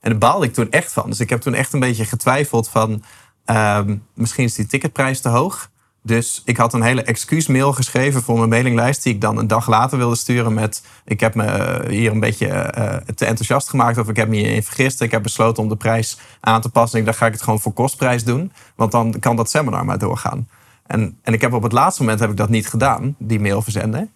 En 0.00 0.10
daar 0.10 0.18
baalde 0.18 0.46
ik 0.46 0.54
toen 0.54 0.70
echt 0.70 0.92
van. 0.92 1.08
Dus 1.08 1.20
ik 1.20 1.30
heb 1.30 1.40
toen 1.40 1.54
echt 1.54 1.72
een 1.72 1.80
beetje 1.80 2.04
getwijfeld 2.04 2.68
van... 2.68 3.02
ehm, 3.44 3.96
misschien 4.14 4.44
is 4.44 4.54
die 4.54 4.66
ticketprijs 4.66 5.20
te 5.20 5.28
hoog. 5.28 5.70
Dus 6.02 6.42
ik 6.44 6.56
had 6.56 6.72
een 6.72 6.82
hele 6.82 7.02
excuusmail 7.02 7.72
geschreven 7.72 8.22
voor 8.22 8.36
mijn 8.36 8.48
mailinglijst... 8.48 9.02
die 9.02 9.14
ik 9.14 9.20
dan 9.20 9.38
een 9.38 9.46
dag 9.46 9.68
later 9.68 9.98
wilde 9.98 10.16
sturen 10.16 10.54
met... 10.54 10.82
ik 11.04 11.20
heb 11.20 11.34
me 11.34 11.44
eh, 11.44 11.88
hier 11.88 12.10
een 12.10 12.20
beetje 12.20 12.48
eh, 12.48 12.96
te 13.14 13.26
enthousiast 13.26 13.68
gemaakt... 13.68 13.98
of 13.98 14.08
ik 14.08 14.16
heb 14.16 14.28
me 14.28 14.36
hierin 14.36 14.62
vergist. 14.62 15.00
Ik 15.00 15.10
heb 15.10 15.22
besloten 15.22 15.62
om 15.62 15.68
de 15.68 15.76
prijs 15.76 16.18
aan 16.40 16.60
te 16.60 16.68
passen. 16.68 16.98
Ik 16.98 17.04
dacht, 17.04 17.18
ga 17.18 17.26
ik 17.26 17.32
het 17.32 17.42
gewoon 17.42 17.60
voor 17.60 17.72
kostprijs 17.72 18.24
doen. 18.24 18.52
Want 18.76 18.92
dan 18.92 19.18
kan 19.20 19.36
dat 19.36 19.50
seminar 19.50 19.84
maar 19.84 19.98
doorgaan. 19.98 20.48
En, 20.92 21.18
en 21.22 21.32
ik 21.32 21.40
heb 21.40 21.52
op 21.52 21.62
het 21.62 21.72
laatste 21.72 22.02
moment 22.02 22.20
heb 22.20 22.30
ik 22.30 22.36
dat 22.36 22.48
niet 22.48 22.68
gedaan, 22.68 23.14
die 23.18 23.40
mail 23.40 23.62
verzenden 23.62 24.10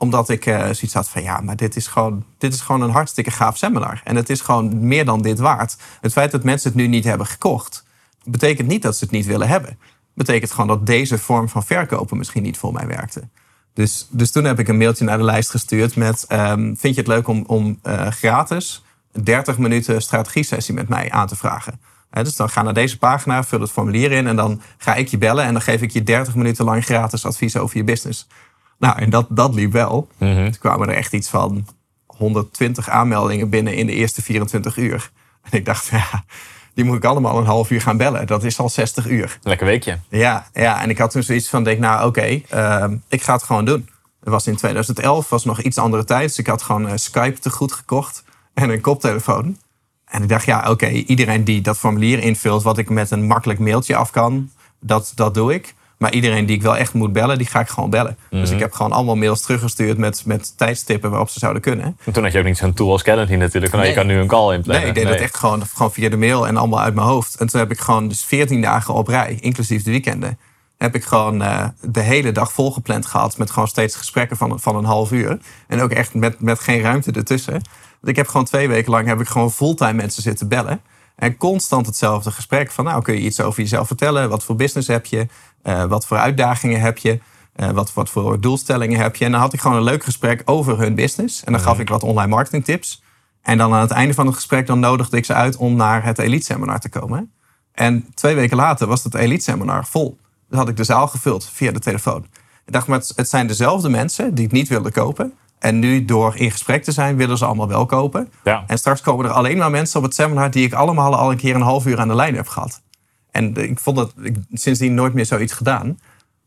omdat 0.00 0.28
ik 0.28 0.46
uh, 0.46 0.58
zoiets 0.58 0.94
had 0.94 1.08
van 1.08 1.22
ja, 1.22 1.40
maar 1.40 1.56
dit 1.56 1.76
is, 1.76 1.86
gewoon, 1.86 2.24
dit 2.38 2.54
is 2.54 2.60
gewoon 2.60 2.82
een 2.82 2.90
hartstikke 2.90 3.30
gaaf 3.30 3.56
seminar. 3.56 4.00
En 4.04 4.16
het 4.16 4.30
is 4.30 4.40
gewoon 4.40 4.86
meer 4.86 5.04
dan 5.04 5.22
dit 5.22 5.38
waard. 5.38 5.76
Het 6.00 6.12
feit 6.12 6.30
dat 6.30 6.44
mensen 6.44 6.68
het 6.68 6.78
nu 6.78 6.86
niet 6.86 7.04
hebben 7.04 7.26
gekocht, 7.26 7.84
betekent 8.24 8.68
niet 8.68 8.82
dat 8.82 8.96
ze 8.96 9.04
het 9.04 9.12
niet 9.12 9.26
willen 9.26 9.48
hebben. 9.48 9.78
Betekent 10.14 10.50
gewoon 10.50 10.66
dat 10.66 10.86
deze 10.86 11.18
vorm 11.18 11.48
van 11.48 11.64
verkopen 11.64 12.16
misschien 12.16 12.42
niet 12.42 12.58
voor 12.58 12.72
mij 12.72 12.86
werkte. 12.86 13.28
Dus, 13.74 14.08
dus 14.10 14.30
toen 14.30 14.44
heb 14.44 14.58
ik 14.58 14.68
een 14.68 14.76
mailtje 14.76 15.04
naar 15.04 15.18
de 15.18 15.24
lijst 15.24 15.50
gestuurd 15.50 15.96
met: 15.96 16.26
um, 16.32 16.76
Vind 16.76 16.94
je 16.94 17.00
het 17.00 17.10
leuk 17.10 17.28
om, 17.28 17.44
om 17.46 17.78
uh, 17.82 18.06
gratis 18.06 18.84
30 19.22 19.58
minuten 19.58 20.02
strategie-sessie 20.02 20.74
met 20.74 20.88
mij 20.88 21.10
aan 21.10 21.26
te 21.26 21.36
vragen? 21.36 21.80
Dus 22.10 22.36
dan 22.36 22.48
ga 22.48 22.62
naar 22.62 22.74
deze 22.74 22.98
pagina, 22.98 23.44
vul 23.44 23.60
het 23.60 23.70
formulier 23.70 24.12
in 24.12 24.26
en 24.26 24.36
dan 24.36 24.62
ga 24.78 24.94
ik 24.94 25.08
je 25.08 25.18
bellen 25.18 25.44
en 25.44 25.52
dan 25.52 25.62
geef 25.62 25.82
ik 25.82 25.90
je 25.90 26.02
30 26.02 26.34
minuten 26.34 26.64
lang 26.64 26.84
gratis 26.84 27.26
advies 27.26 27.56
over 27.56 27.76
je 27.76 27.84
business. 27.84 28.26
Nou, 28.78 28.98
en 28.98 29.10
dat, 29.10 29.26
dat 29.28 29.54
liep 29.54 29.72
wel. 29.72 30.08
Mm 30.18 30.50
Toen 30.50 30.60
kwamen 30.60 30.88
er 30.88 30.94
echt 30.94 31.12
iets 31.12 31.28
van 31.28 31.66
120 32.06 32.88
aanmeldingen 32.88 33.48
binnen 33.48 33.74
in 33.74 33.86
de 33.86 33.92
eerste 33.92 34.22
24 34.22 34.76
uur. 34.76 35.10
En 35.42 35.58
ik 35.58 35.64
dacht, 35.64 35.86
ja, 36.10 36.24
die 36.74 36.84
moet 36.84 36.96
ik 36.96 37.04
allemaal 37.04 37.38
een 37.38 37.46
half 37.46 37.70
uur 37.70 37.80
gaan 37.80 37.96
bellen. 37.96 38.26
Dat 38.26 38.44
is 38.44 38.58
al 38.58 38.68
60 38.68 39.08
uur. 39.08 39.38
Lekker 39.42 39.66
weekje. 39.66 39.98
Ja, 40.08 40.46
ja 40.52 40.82
en 40.82 40.90
ik 40.90 40.98
had 40.98 41.10
toen 41.10 41.22
zoiets 41.22 41.48
van, 41.48 41.64
denk 41.64 41.78
nou 41.78 42.06
oké, 42.06 42.40
ehm, 42.48 42.96
ik 43.08 43.22
ga 43.22 43.32
het 43.32 43.42
gewoon 43.42 43.64
doen. 43.64 43.88
Het 44.20 44.28
was 44.28 44.46
in 44.46 44.56
2011, 44.56 45.28
was 45.28 45.44
nog 45.44 45.60
iets 45.60 45.78
andere 45.78 46.04
tijd. 46.04 46.28
Dus 46.28 46.38
ik 46.38 46.46
had 46.46 46.62
gewoon 46.62 46.86
uh, 46.86 46.92
Skype 46.94 47.38
te 47.38 47.50
goed 47.50 47.72
gekocht 47.72 48.24
en 48.54 48.70
een 48.70 48.80
koptelefoon. 48.80 49.58
En 50.10 50.22
ik 50.22 50.28
dacht, 50.28 50.44
ja 50.44 50.70
oké, 50.70 50.88
iedereen 50.88 51.44
die 51.44 51.60
dat 51.60 51.78
formulier 51.78 52.18
invult... 52.18 52.62
wat 52.62 52.78
ik 52.78 52.88
met 52.88 53.10
een 53.10 53.26
makkelijk 53.26 53.58
mailtje 53.58 53.96
af 53.96 54.10
kan, 54.10 54.50
dat, 54.80 55.12
dat 55.14 55.34
doe 55.34 55.54
ik. 55.54 55.74
Maar 55.96 56.12
iedereen 56.12 56.46
die 56.46 56.56
ik 56.56 56.62
wel 56.62 56.76
echt 56.76 56.92
moet 56.92 57.12
bellen, 57.12 57.38
die 57.38 57.46
ga 57.46 57.60
ik 57.60 57.68
gewoon 57.68 57.90
bellen. 57.90 58.16
Dus 58.30 58.48
ik 58.48 58.54
mhm. 58.54 58.62
heb 58.62 58.72
gewoon 58.72 58.92
allemaal 58.92 59.16
mails 59.16 59.40
teruggestuurd 59.40 59.98
met, 59.98 60.22
met 60.26 60.58
tijdstippen 60.58 61.10
waarop 61.10 61.28
ze 61.28 61.38
zouden 61.38 61.62
kunnen. 61.62 61.96
En 62.04 62.12
toen 62.12 62.22
had 62.22 62.32
je 62.32 62.38
ook 62.38 62.44
niet 62.44 62.56
zo'n 62.56 62.72
tool 62.72 62.92
als 62.92 63.02
Calendly 63.02 63.36
natuurlijk. 63.36 63.72
Van, 63.72 63.80
nee. 63.80 63.88
Je 63.88 63.94
kan 63.94 64.06
nu 64.06 64.18
een 64.18 64.26
call 64.26 64.54
inplannen. 64.54 64.80
Nee, 64.80 64.88
ik 64.88 64.94
deed 64.94 65.12
dat 65.12 65.22
echt 65.22 65.36
gewoon, 65.36 65.66
gewoon 65.74 65.92
via 65.92 66.08
de 66.08 66.16
mail 66.16 66.46
en 66.46 66.56
allemaal 66.56 66.80
uit 66.80 66.94
mijn 66.94 67.06
hoofd. 67.06 67.34
En 67.34 67.46
toen 67.46 67.60
heb 67.60 67.70
ik 67.70 67.80
gewoon 67.80 68.08
dus 68.08 68.24
14 68.24 68.60
dagen 68.60 68.94
op 68.94 69.08
rij, 69.08 69.38
inclusief 69.40 69.82
de 69.82 69.90
weekenden 69.90 70.38
heb 70.80 70.94
ik 70.94 71.04
gewoon 71.04 71.42
uh, 71.42 71.64
de 71.80 72.00
hele 72.00 72.32
dag 72.32 72.52
volgepland 72.52 73.06
gehad. 73.06 73.38
Met 73.38 73.50
gewoon 73.50 73.68
steeds 73.68 73.96
gesprekken 73.96 74.36
van, 74.36 74.60
van 74.60 74.76
een 74.76 74.84
half 74.84 75.12
uur. 75.12 75.38
En 75.66 75.80
ook 75.80 75.90
echt 75.90 76.14
met, 76.14 76.40
met 76.40 76.60
geen 76.60 76.80
ruimte 76.80 77.12
ertussen. 77.12 77.62
Ik 78.02 78.16
heb 78.16 78.28
gewoon 78.28 78.46
twee 78.46 78.68
weken 78.68 78.90
lang 78.90 79.06
heb 79.06 79.20
ik 79.20 79.28
gewoon 79.28 79.52
fulltime 79.52 79.92
mensen 79.92 80.22
zitten 80.22 80.48
bellen. 80.48 80.80
En 81.16 81.36
constant 81.36 81.86
hetzelfde 81.86 82.30
gesprek. 82.30 82.70
Van 82.70 82.84
nou, 82.84 83.02
kun 83.02 83.14
je 83.14 83.20
iets 83.20 83.40
over 83.40 83.60
jezelf 83.60 83.86
vertellen? 83.86 84.28
Wat 84.28 84.44
voor 84.44 84.56
business 84.56 84.88
heb 84.88 85.06
je? 85.06 85.26
Uh, 85.62 85.84
wat 85.84 86.06
voor 86.06 86.16
uitdagingen 86.16 86.80
heb 86.80 86.98
je? 86.98 87.20
Uh, 87.56 87.70
wat, 87.70 87.92
wat 87.92 88.10
voor 88.10 88.40
doelstellingen 88.40 89.00
heb 89.00 89.16
je? 89.16 89.24
En 89.24 89.30
dan 89.30 89.40
had 89.40 89.52
ik 89.52 89.60
gewoon 89.60 89.76
een 89.76 89.82
leuk 89.82 90.04
gesprek 90.04 90.42
over 90.44 90.78
hun 90.78 90.94
business. 90.94 91.44
En 91.44 91.52
dan 91.52 91.60
gaf 91.60 91.72
mhm. 91.72 91.82
ik 91.82 91.88
wat 91.88 92.02
online 92.02 92.28
marketing 92.28 92.64
tips. 92.64 93.02
En 93.42 93.58
dan 93.58 93.72
aan 93.72 93.80
het 93.80 93.90
einde 93.90 94.14
van 94.14 94.26
het 94.26 94.34
gesprek 94.34 94.66
dan 94.66 94.80
nodigde 94.80 95.16
ik 95.16 95.24
ze 95.24 95.34
uit 95.34 95.56
om 95.56 95.76
naar 95.76 96.04
het 96.04 96.18
Elite 96.18 96.44
Seminar 96.44 96.80
te 96.80 96.88
komen. 96.88 97.32
En 97.72 98.06
twee 98.14 98.34
weken 98.34 98.56
later 98.56 98.86
was 98.86 99.04
het 99.04 99.14
Elite 99.14 99.42
Seminar 99.42 99.86
vol. 99.86 100.18
Dan 100.48 100.58
had 100.58 100.68
ik 100.68 100.76
de 100.76 100.84
zaal 100.84 101.08
gevuld 101.08 101.48
via 101.52 101.72
de 101.72 101.78
telefoon. 101.78 102.26
Ik 102.66 102.72
dacht, 102.72 102.86
maar 102.86 103.02
het 103.16 103.28
zijn 103.28 103.46
dezelfde 103.46 103.88
mensen 103.88 104.34
die 104.34 104.44
het 104.44 104.52
niet 104.52 104.68
wilden 104.68 104.92
kopen. 104.92 105.32
En 105.60 105.78
nu 105.78 106.04
door 106.04 106.36
in 106.36 106.50
gesprek 106.50 106.84
te 106.84 106.92
zijn, 106.92 107.16
willen 107.16 107.38
ze 107.38 107.44
allemaal 107.44 107.68
wel 107.68 107.86
kopen. 107.86 108.32
Ja. 108.44 108.64
En 108.66 108.78
straks 108.78 109.00
komen 109.00 109.24
er 109.24 109.30
alleen 109.30 109.58
maar 109.58 109.70
mensen 109.70 109.98
op 109.98 110.04
het 110.04 110.14
seminar 110.14 110.50
die 110.50 110.66
ik 110.66 110.72
allemaal 110.72 111.16
al 111.16 111.30
een 111.30 111.36
keer 111.36 111.54
een 111.54 111.60
half 111.60 111.86
uur 111.86 111.98
aan 111.98 112.08
de 112.08 112.14
lijn 112.14 112.34
heb 112.34 112.48
gehad. 112.48 112.82
En 113.30 113.56
ik 113.56 113.78
vond 113.78 113.96
dat 113.96 114.14
ik 114.22 114.36
sindsdien 114.52 114.94
nooit 114.94 115.14
meer 115.14 115.26
zoiets 115.26 115.52
gedaan. 115.52 115.98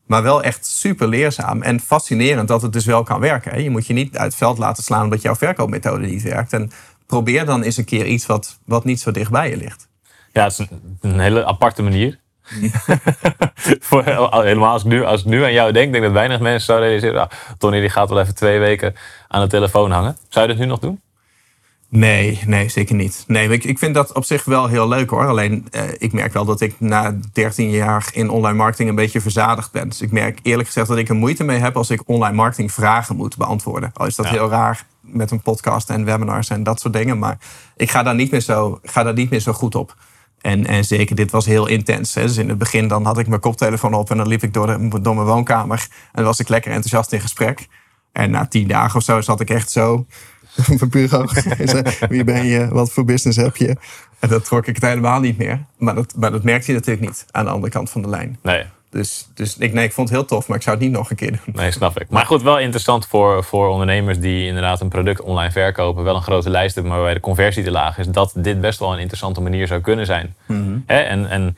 Maar 0.06 0.22
wel 0.22 0.42
echt 0.42 0.66
super 0.66 1.08
leerzaam 1.08 1.62
en 1.62 1.80
fascinerend 1.80 2.48
dat 2.48 2.62
het 2.62 2.72
dus 2.72 2.84
wel 2.84 3.02
kan 3.02 3.20
werken. 3.20 3.62
Je 3.62 3.70
moet 3.70 3.86
je 3.86 3.92
niet 3.92 4.16
uit 4.16 4.26
het 4.26 4.34
veld 4.34 4.58
laten 4.58 4.82
slaan 4.82 5.04
omdat 5.04 5.22
jouw 5.22 5.34
verkoopmethode 5.34 6.06
niet 6.06 6.22
werkt. 6.22 6.52
En 6.52 6.70
probeer 7.06 7.46
dan 7.46 7.62
eens 7.62 7.76
een 7.76 7.84
keer 7.84 8.06
iets 8.06 8.26
wat, 8.26 8.58
wat 8.64 8.84
niet 8.84 9.00
zo 9.00 9.10
dichtbij 9.10 9.50
je 9.50 9.56
ligt. 9.56 9.88
Ja, 10.32 10.42
het 10.42 10.52
is 10.52 10.58
een, 10.58 10.98
een 11.00 11.20
hele 11.20 11.44
aparte 11.44 11.82
manier. 11.82 12.18
Voor, 13.80 14.04
helemaal 14.04 14.72
als 14.72 14.82
ik, 14.82 14.88
nu, 14.88 15.04
als 15.04 15.20
ik 15.20 15.26
nu 15.26 15.42
aan 15.42 15.52
jou 15.52 15.72
denk, 15.72 15.92
denk 15.92 16.04
dat 16.04 16.12
weinig 16.12 16.40
mensen 16.40 16.66
zouden 16.66 16.88
realiseren... 16.88 17.20
Ah, 17.20 17.30
Tony 17.58 17.80
die 17.80 17.90
gaat 17.90 18.08
wel 18.08 18.20
even 18.20 18.34
twee 18.34 18.58
weken 18.58 18.94
aan 19.28 19.42
de 19.42 19.48
telefoon 19.48 19.90
hangen. 19.90 20.16
Zou 20.28 20.46
je 20.46 20.52
dat 20.52 20.60
nu 20.60 20.68
nog 20.68 20.78
doen? 20.78 21.00
Nee, 21.88 22.40
nee, 22.46 22.68
zeker 22.68 22.94
niet. 22.94 23.24
Nee, 23.26 23.48
ik, 23.48 23.64
ik 23.64 23.78
vind 23.78 23.94
dat 23.94 24.12
op 24.12 24.24
zich 24.24 24.44
wel 24.44 24.66
heel 24.66 24.88
leuk 24.88 25.10
hoor. 25.10 25.26
Alleen 25.26 25.66
eh, 25.70 25.82
ik 25.98 26.12
merk 26.12 26.32
wel 26.32 26.44
dat 26.44 26.60
ik 26.60 26.74
na 26.80 27.18
13 27.32 27.70
jaar 27.70 28.08
in 28.12 28.30
online 28.30 28.56
marketing 28.56 28.88
een 28.88 28.94
beetje 28.94 29.20
verzadigd 29.20 29.72
ben. 29.72 29.88
Dus 29.88 30.00
ik 30.00 30.12
merk 30.12 30.38
eerlijk 30.42 30.66
gezegd 30.66 30.88
dat 30.88 30.98
ik 30.98 31.08
er 31.08 31.14
moeite 31.14 31.44
mee 31.44 31.58
heb 31.58 31.76
als 31.76 31.90
ik 31.90 32.02
online 32.06 32.36
marketing 32.36 32.72
vragen 32.72 33.16
moet 33.16 33.36
beantwoorden. 33.36 33.90
Al 33.94 34.06
is 34.06 34.14
dat 34.14 34.28
heel 34.28 34.48
raar 34.48 34.86
met 35.00 35.30
een 35.30 35.40
podcast 35.40 35.90
en 35.90 36.04
webinars 36.04 36.50
en 36.50 36.62
dat 36.62 36.80
soort 36.80 36.94
dingen. 36.94 37.18
Maar 37.18 37.38
ik 37.76 37.90
ga 37.90 38.02
daar 38.02 38.14
niet 38.14 38.30
meer 38.30 38.40
zo, 38.40 38.78
ga 38.82 39.02
daar 39.02 39.14
niet 39.14 39.30
meer 39.30 39.40
zo 39.40 39.52
goed 39.52 39.74
op. 39.74 39.96
En, 40.44 40.84
zeker, 40.84 41.16
dit 41.16 41.30
was 41.30 41.46
heel 41.46 41.66
intens. 41.66 42.14
Hè. 42.14 42.22
Dus 42.22 42.36
in 42.36 42.48
het 42.48 42.58
begin 42.58 42.88
dan 42.88 43.04
had 43.04 43.18
ik 43.18 43.26
mijn 43.26 43.40
koptelefoon 43.40 43.94
op 43.94 44.10
en 44.10 44.16
dan 44.16 44.28
liep 44.28 44.42
ik 44.42 44.52
door, 44.52 44.66
de, 44.66 45.00
door 45.00 45.14
mijn 45.14 45.26
woonkamer. 45.26 45.86
En 45.90 46.10
dan 46.12 46.24
was 46.24 46.40
ik 46.40 46.48
lekker 46.48 46.70
enthousiast 46.70 47.12
in 47.12 47.20
gesprek. 47.20 47.66
En 48.12 48.30
na 48.30 48.46
tien 48.46 48.68
dagen 48.68 48.96
of 48.96 49.02
zo 49.02 49.20
zat 49.20 49.40
ik 49.40 49.50
echt 49.50 49.70
zo 49.70 50.06
mijn 50.78 50.90
bureau. 50.90 51.28
Wie 52.08 52.24
ben 52.24 52.46
je? 52.46 52.68
Wat 52.68 52.92
voor 52.92 53.04
business 53.04 53.38
heb 53.38 53.56
je? 53.56 53.76
En 54.18 54.28
dat 54.28 54.44
trok 54.44 54.66
ik 54.66 54.74
het 54.74 54.84
helemaal 54.84 55.20
niet 55.20 55.38
meer. 55.38 55.64
Maar 55.78 55.94
dat, 55.94 56.14
maar 56.16 56.30
dat 56.30 56.42
merkte 56.42 56.72
je 56.72 56.78
natuurlijk 56.78 57.06
niet 57.06 57.26
aan 57.30 57.44
de 57.44 57.50
andere 57.50 57.72
kant 57.72 57.90
van 57.90 58.02
de 58.02 58.08
lijn. 58.08 58.38
Nee. 58.42 58.64
Dus, 58.94 59.28
dus 59.34 59.56
ik, 59.58 59.72
nee, 59.72 59.84
ik 59.84 59.92
vond 59.92 60.08
het 60.08 60.18
heel 60.18 60.26
tof, 60.26 60.48
maar 60.48 60.56
ik 60.56 60.62
zou 60.62 60.76
het 60.76 60.84
niet 60.84 60.94
nog 60.94 61.10
een 61.10 61.16
keer 61.16 61.30
doen. 61.30 61.54
Nee, 61.54 61.70
snap 61.70 62.00
ik. 62.00 62.08
Maar 62.08 62.26
goed, 62.26 62.42
wel 62.42 62.58
interessant 62.58 63.06
voor, 63.06 63.44
voor 63.44 63.68
ondernemers 63.68 64.18
die 64.18 64.46
inderdaad 64.46 64.80
een 64.80 64.88
product 64.88 65.20
online 65.20 65.50
verkopen. 65.50 66.04
Wel 66.04 66.16
een 66.16 66.22
grote 66.22 66.50
lijst 66.50 66.74
hebben, 66.74 66.92
maar 66.92 67.00
waarbij 67.00 67.20
de 67.20 67.26
conversie 67.26 67.64
te 67.64 67.70
laag 67.70 67.98
is. 67.98 68.06
Dat 68.06 68.32
dit 68.36 68.60
best 68.60 68.78
wel 68.78 68.92
een 68.92 68.98
interessante 68.98 69.40
manier 69.40 69.66
zou 69.66 69.80
kunnen 69.80 70.06
zijn. 70.06 70.34
Mm 70.46 70.82
En, 70.86 71.30
en 71.30 71.56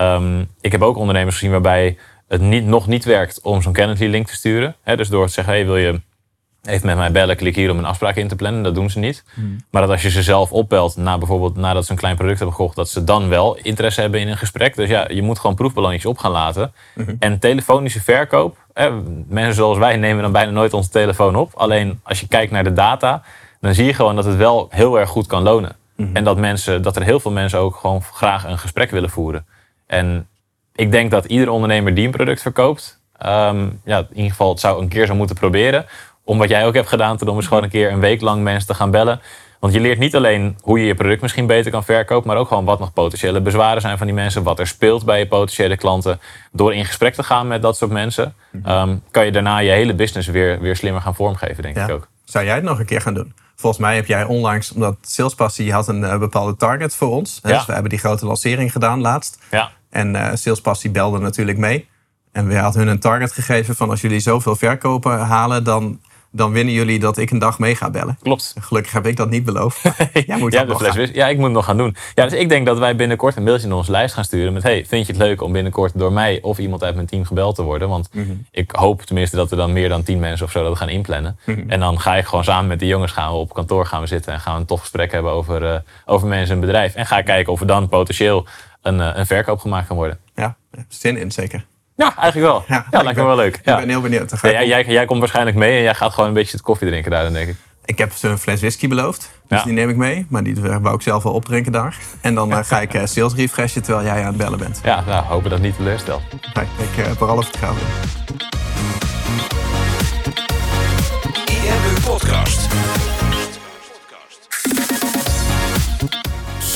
um, 0.00 0.48
ik 0.60 0.72
heb 0.72 0.82
ook 0.82 0.96
ondernemers 0.96 1.34
gezien 1.34 1.50
waarbij 1.50 1.98
het 2.28 2.40
niet, 2.40 2.64
nog 2.64 2.86
niet 2.86 3.04
werkt 3.04 3.40
om 3.42 3.62
zo'n 3.62 3.72
Calendly 3.72 4.06
link 4.06 4.26
te 4.26 4.34
sturen. 4.34 4.76
Dus 4.84 5.08
door 5.08 5.26
te 5.26 5.32
zeggen, 5.32 5.52
hey, 5.52 5.64
wil 5.64 5.76
je 5.76 6.00
even 6.68 6.86
met 6.86 6.96
mij 6.96 7.12
bellen, 7.12 7.36
klik 7.36 7.56
hier 7.56 7.70
om 7.70 7.78
een 7.78 7.84
afspraak 7.84 8.16
in 8.16 8.28
te 8.28 8.36
plannen. 8.36 8.62
Dat 8.62 8.74
doen 8.74 8.90
ze 8.90 8.98
niet. 8.98 9.24
Hmm. 9.34 9.56
Maar 9.70 9.82
dat 9.82 9.90
als 9.90 10.02
je 10.02 10.10
ze 10.10 10.22
zelf 10.22 10.52
opbelt, 10.52 10.96
na 10.96 11.18
bijvoorbeeld 11.18 11.56
nadat 11.56 11.84
ze 11.84 11.92
een 11.92 11.98
klein 11.98 12.16
product 12.16 12.38
hebben 12.38 12.56
gekocht, 12.56 12.76
dat 12.76 12.88
ze 12.88 13.04
dan 13.04 13.28
wel 13.28 13.56
interesse 13.62 14.00
hebben 14.00 14.20
in 14.20 14.28
een 14.28 14.36
gesprek. 14.36 14.76
Dus 14.76 14.88
ja, 14.88 15.06
je 15.08 15.22
moet 15.22 15.38
gewoon 15.38 15.56
proefballonnetjes 15.56 16.10
op 16.10 16.18
gaan 16.18 16.30
laten. 16.30 16.72
Hmm. 16.94 17.16
En 17.18 17.38
telefonische 17.38 18.00
verkoop, 18.02 18.56
mensen 19.28 19.54
zoals 19.54 19.78
wij 19.78 19.96
nemen 19.96 20.22
dan 20.22 20.32
bijna 20.32 20.50
nooit 20.50 20.72
onze 20.72 20.90
telefoon 20.90 21.36
op. 21.36 21.52
Alleen 21.54 22.00
als 22.02 22.20
je 22.20 22.28
kijkt 22.28 22.52
naar 22.52 22.64
de 22.64 22.72
data, 22.72 23.22
dan 23.60 23.74
zie 23.74 23.84
je 23.84 23.94
gewoon 23.94 24.16
dat 24.16 24.24
het 24.24 24.36
wel 24.36 24.66
heel 24.70 24.98
erg 24.98 25.08
goed 25.08 25.26
kan 25.26 25.42
lonen. 25.42 25.76
Hmm. 25.96 26.10
En 26.12 26.24
dat, 26.24 26.36
mensen, 26.36 26.82
dat 26.82 26.96
er 26.96 27.02
heel 27.02 27.20
veel 27.20 27.30
mensen 27.30 27.58
ook 27.58 27.76
gewoon 27.76 28.02
graag 28.02 28.44
een 28.44 28.58
gesprek 28.58 28.90
willen 28.90 29.10
voeren. 29.10 29.46
En 29.86 30.28
ik 30.74 30.90
denk 30.90 31.10
dat 31.10 31.24
ieder 31.24 31.48
ondernemer 31.48 31.94
die 31.94 32.04
een 32.04 32.10
product 32.10 32.42
verkoopt, 32.42 33.00
ehm, 33.18 33.68
ja, 33.84 33.98
in 33.98 34.06
ieder 34.16 34.30
geval 34.30 34.50
het 34.50 34.60
zou 34.60 34.82
een 34.82 34.88
keer 34.88 35.06
zou 35.06 35.18
moeten 35.18 35.36
proberen 35.36 35.86
om 36.28 36.38
wat 36.38 36.48
jij 36.48 36.66
ook 36.66 36.74
hebt 36.74 36.88
gedaan, 36.88 37.28
om 37.28 37.36
eens 37.36 37.46
gewoon 37.46 37.62
een 37.62 37.68
keer 37.68 37.92
een 37.92 38.00
week 38.00 38.20
lang 38.20 38.42
mensen 38.42 38.66
te 38.66 38.74
gaan 38.74 38.90
bellen. 38.90 39.20
Want 39.58 39.72
je 39.72 39.80
leert 39.80 39.98
niet 39.98 40.16
alleen 40.16 40.58
hoe 40.62 40.80
je 40.80 40.86
je 40.86 40.94
product 40.94 41.22
misschien 41.22 41.46
beter 41.46 41.70
kan 41.70 41.84
verkopen, 41.84 42.28
maar 42.28 42.36
ook 42.36 42.48
gewoon 42.48 42.64
wat 42.64 42.78
nog 42.78 42.92
potentiële 42.92 43.40
bezwaren 43.40 43.80
zijn 43.80 43.98
van 43.98 44.06
die 44.06 44.16
mensen, 44.16 44.42
wat 44.42 44.58
er 44.58 44.66
speelt 44.66 45.04
bij 45.04 45.18
je 45.18 45.26
potentiële 45.26 45.76
klanten. 45.76 46.20
Door 46.52 46.74
in 46.74 46.84
gesprek 46.84 47.14
te 47.14 47.22
gaan 47.22 47.46
met 47.46 47.62
dat 47.62 47.76
soort 47.76 47.90
mensen, 47.90 48.34
mhm. 48.50 48.68
ehm, 48.68 48.96
kan 49.10 49.24
je 49.24 49.32
daarna 49.32 49.58
je 49.58 49.70
hele 49.70 49.94
business 49.94 50.28
weer, 50.28 50.60
weer 50.60 50.76
slimmer 50.76 51.02
gaan 51.02 51.14
vormgeven, 51.14 51.62
denk 51.62 51.76
ik 51.76 51.90
ook. 51.90 52.08
Zou 52.24 52.44
jij 52.44 52.54
het 52.54 52.64
nog 52.64 52.78
een 52.78 52.86
keer 52.86 53.00
gaan 53.00 53.14
doen? 53.14 53.34
Volgens 53.56 53.82
mij 53.82 53.94
heb 53.94 54.06
jij 54.06 54.24
onlangs, 54.24 54.72
omdat 54.72 54.96
Salespassie 55.00 55.72
had 55.72 55.88
een 55.88 56.00
uh, 56.00 56.18
bepaalde 56.18 56.56
target 56.56 56.94
voor 56.94 57.08
ons. 57.08 57.40
Ja. 57.42 57.48
Dus 57.48 57.66
we 57.66 57.72
hebben 57.72 57.90
die 57.90 57.98
grote 57.98 58.26
lancering 58.26 58.72
gedaan 58.72 59.00
laatst. 59.00 59.38
Ja. 59.50 59.70
En 59.90 60.14
uh, 60.14 60.30
Salespassie 60.34 60.90
belde 60.90 61.18
natuurlijk 61.18 61.58
mee. 61.58 61.88
En 62.32 62.46
we 62.46 62.56
hadden 62.56 62.82
hun 62.82 62.90
een 62.90 63.00
target 63.00 63.32
gegeven 63.32 63.76
van 63.76 63.90
als 63.90 64.00
jullie 64.00 64.20
zoveel 64.20 64.56
verkopen 64.56 65.18
halen, 65.18 65.64
dan 65.64 66.00
dan 66.30 66.52
winnen 66.52 66.74
jullie 66.74 66.98
dat 66.98 67.18
ik 67.18 67.30
een 67.30 67.38
dag 67.38 67.58
mee 67.58 67.74
ga 67.74 67.90
bellen. 67.90 68.18
Klopt. 68.22 68.54
Gelukkig 68.60 68.92
heb 68.92 69.06
ik 69.06 69.16
dat 69.16 69.30
niet 69.30 69.44
beloofd. 69.44 69.82
Jij 70.26 70.38
moet 70.38 70.52
ja, 70.52 70.62
nog 70.62 70.84
gaan. 70.84 71.08
ja, 71.12 71.28
ik 71.28 71.36
moet 71.36 71.44
het 71.44 71.54
nog 71.54 71.64
gaan 71.64 71.76
doen. 71.76 71.96
Ja, 72.14 72.24
dus 72.24 72.38
ik 72.38 72.48
denk 72.48 72.66
dat 72.66 72.78
wij 72.78 72.96
binnenkort 72.96 73.36
een 73.36 73.42
mailtje 73.42 73.68
naar 73.68 73.76
onze 73.76 73.90
lijst 73.90 74.14
gaan 74.14 74.24
sturen 74.24 74.52
met... 74.52 74.62
hey, 74.62 74.84
vind 74.86 75.06
je 75.06 75.12
het 75.12 75.22
leuk 75.22 75.42
om 75.42 75.52
binnenkort 75.52 75.98
door 75.98 76.12
mij 76.12 76.38
of 76.42 76.58
iemand 76.58 76.84
uit 76.84 76.94
mijn 76.94 77.06
team 77.06 77.24
gebeld 77.24 77.54
te 77.54 77.62
worden? 77.62 77.88
Want 77.88 78.08
mhm. 78.12 78.32
ik 78.50 78.70
hoop 78.70 79.02
tenminste 79.02 79.36
dat 79.36 79.50
er 79.50 79.56
dan 79.56 79.72
meer 79.72 79.88
dan 79.88 80.02
tien 80.02 80.18
mensen 80.18 80.46
of 80.46 80.52
zo 80.52 80.62
dat 80.62 80.76
gaan 80.76 80.88
inplannen. 80.88 81.38
Mhm. 81.44 81.70
En 81.70 81.80
dan 81.80 82.00
ga 82.00 82.16
ik 82.16 82.26
gewoon 82.26 82.44
samen 82.44 82.66
met 82.66 82.78
die 82.78 82.88
jongens 82.88 83.12
gaan 83.12 83.32
we 83.32 83.38
op 83.38 83.54
kantoor 83.54 83.86
gaan 83.86 84.00
we 84.00 84.06
zitten... 84.06 84.32
en 84.32 84.40
gaan 84.40 84.54
we 84.54 84.60
een 84.60 84.66
tof 84.66 84.80
gesprek 84.80 85.12
hebben 85.12 85.32
over, 85.32 85.62
uh, 85.62 85.78
over 86.06 86.28
mensen 86.28 86.54
en 86.54 86.60
bedrijf. 86.60 86.94
En 86.94 87.06
ga 87.06 87.22
kijken 87.22 87.52
of 87.52 87.60
er 87.60 87.66
dan 87.66 87.88
potentieel 87.88 88.46
een, 88.82 88.98
uh, 88.98 89.10
een 89.14 89.26
verkoop 89.26 89.60
gemaakt 89.60 89.86
kan 89.86 89.96
worden. 89.96 90.18
Ja, 90.34 90.56
zin 90.88 91.16
in 91.16 91.32
zeker. 91.32 91.66
Ja, 91.98 92.16
eigenlijk 92.16 92.52
wel. 92.52 92.64
Ja, 92.90 93.02
lijkt 93.02 93.18
me 93.18 93.24
wel 93.24 93.36
leuk. 93.36 93.56
Ik 93.56 93.62
ben 93.64 93.88
heel 93.88 94.00
benieuwd. 94.00 94.32
Ja, 94.42 94.62
jij, 94.62 94.84
jij 94.84 95.04
komt 95.04 95.18
waarschijnlijk 95.18 95.56
mee 95.56 95.76
en 95.76 95.82
jij 95.82 95.94
gaat 95.94 96.12
gewoon 96.12 96.28
een 96.28 96.34
beetje 96.34 96.52
het 96.52 96.62
koffie 96.62 96.88
drinken 96.88 97.10
daar, 97.10 97.22
dan 97.22 97.32
denk 97.32 97.48
ik. 97.48 97.56
Ik 97.84 97.98
heb 97.98 98.12
ze 98.12 98.28
een 98.28 98.38
fles 98.38 98.60
whisky 98.60 98.88
beloofd. 98.88 99.30
Dus 99.48 99.58
Ja. 99.58 99.64
die 99.64 99.72
neem 99.72 99.88
ik 99.88 99.96
mee. 99.96 100.26
Maar 100.28 100.42
die 100.42 100.54
wou 100.60 100.94
ik 100.94 101.02
zelf 101.02 101.22
wel 101.22 101.32
opdrinken 101.32 101.72
daar. 101.72 101.96
En 102.20 102.34
dan 102.34 102.52
eh, 102.52 102.58
ga 102.62 102.80
ik 102.80 102.94
eh, 102.94 103.02
sales 103.14 103.34
refreshen 103.34 103.82
terwijl 103.82 104.06
jij 104.06 104.20
aan 104.20 104.26
het 104.26 104.36
bellen 104.36 104.58
bent. 104.58 104.80
Ja, 104.84 105.04
nou, 105.06 105.24
hopen 105.24 105.50
dat 105.50 105.60
niet 105.60 105.76
teleurstelt. 105.76 106.22
Nee, 106.54 106.64
ik 106.64 106.98
eh, 106.98 107.06
heb 107.06 107.20
er 107.20 107.28
alle 107.28 107.42
vertrouwen 107.42 107.80
in. 107.80 107.86
IMU 111.46 112.00
Podcast. 112.04 112.68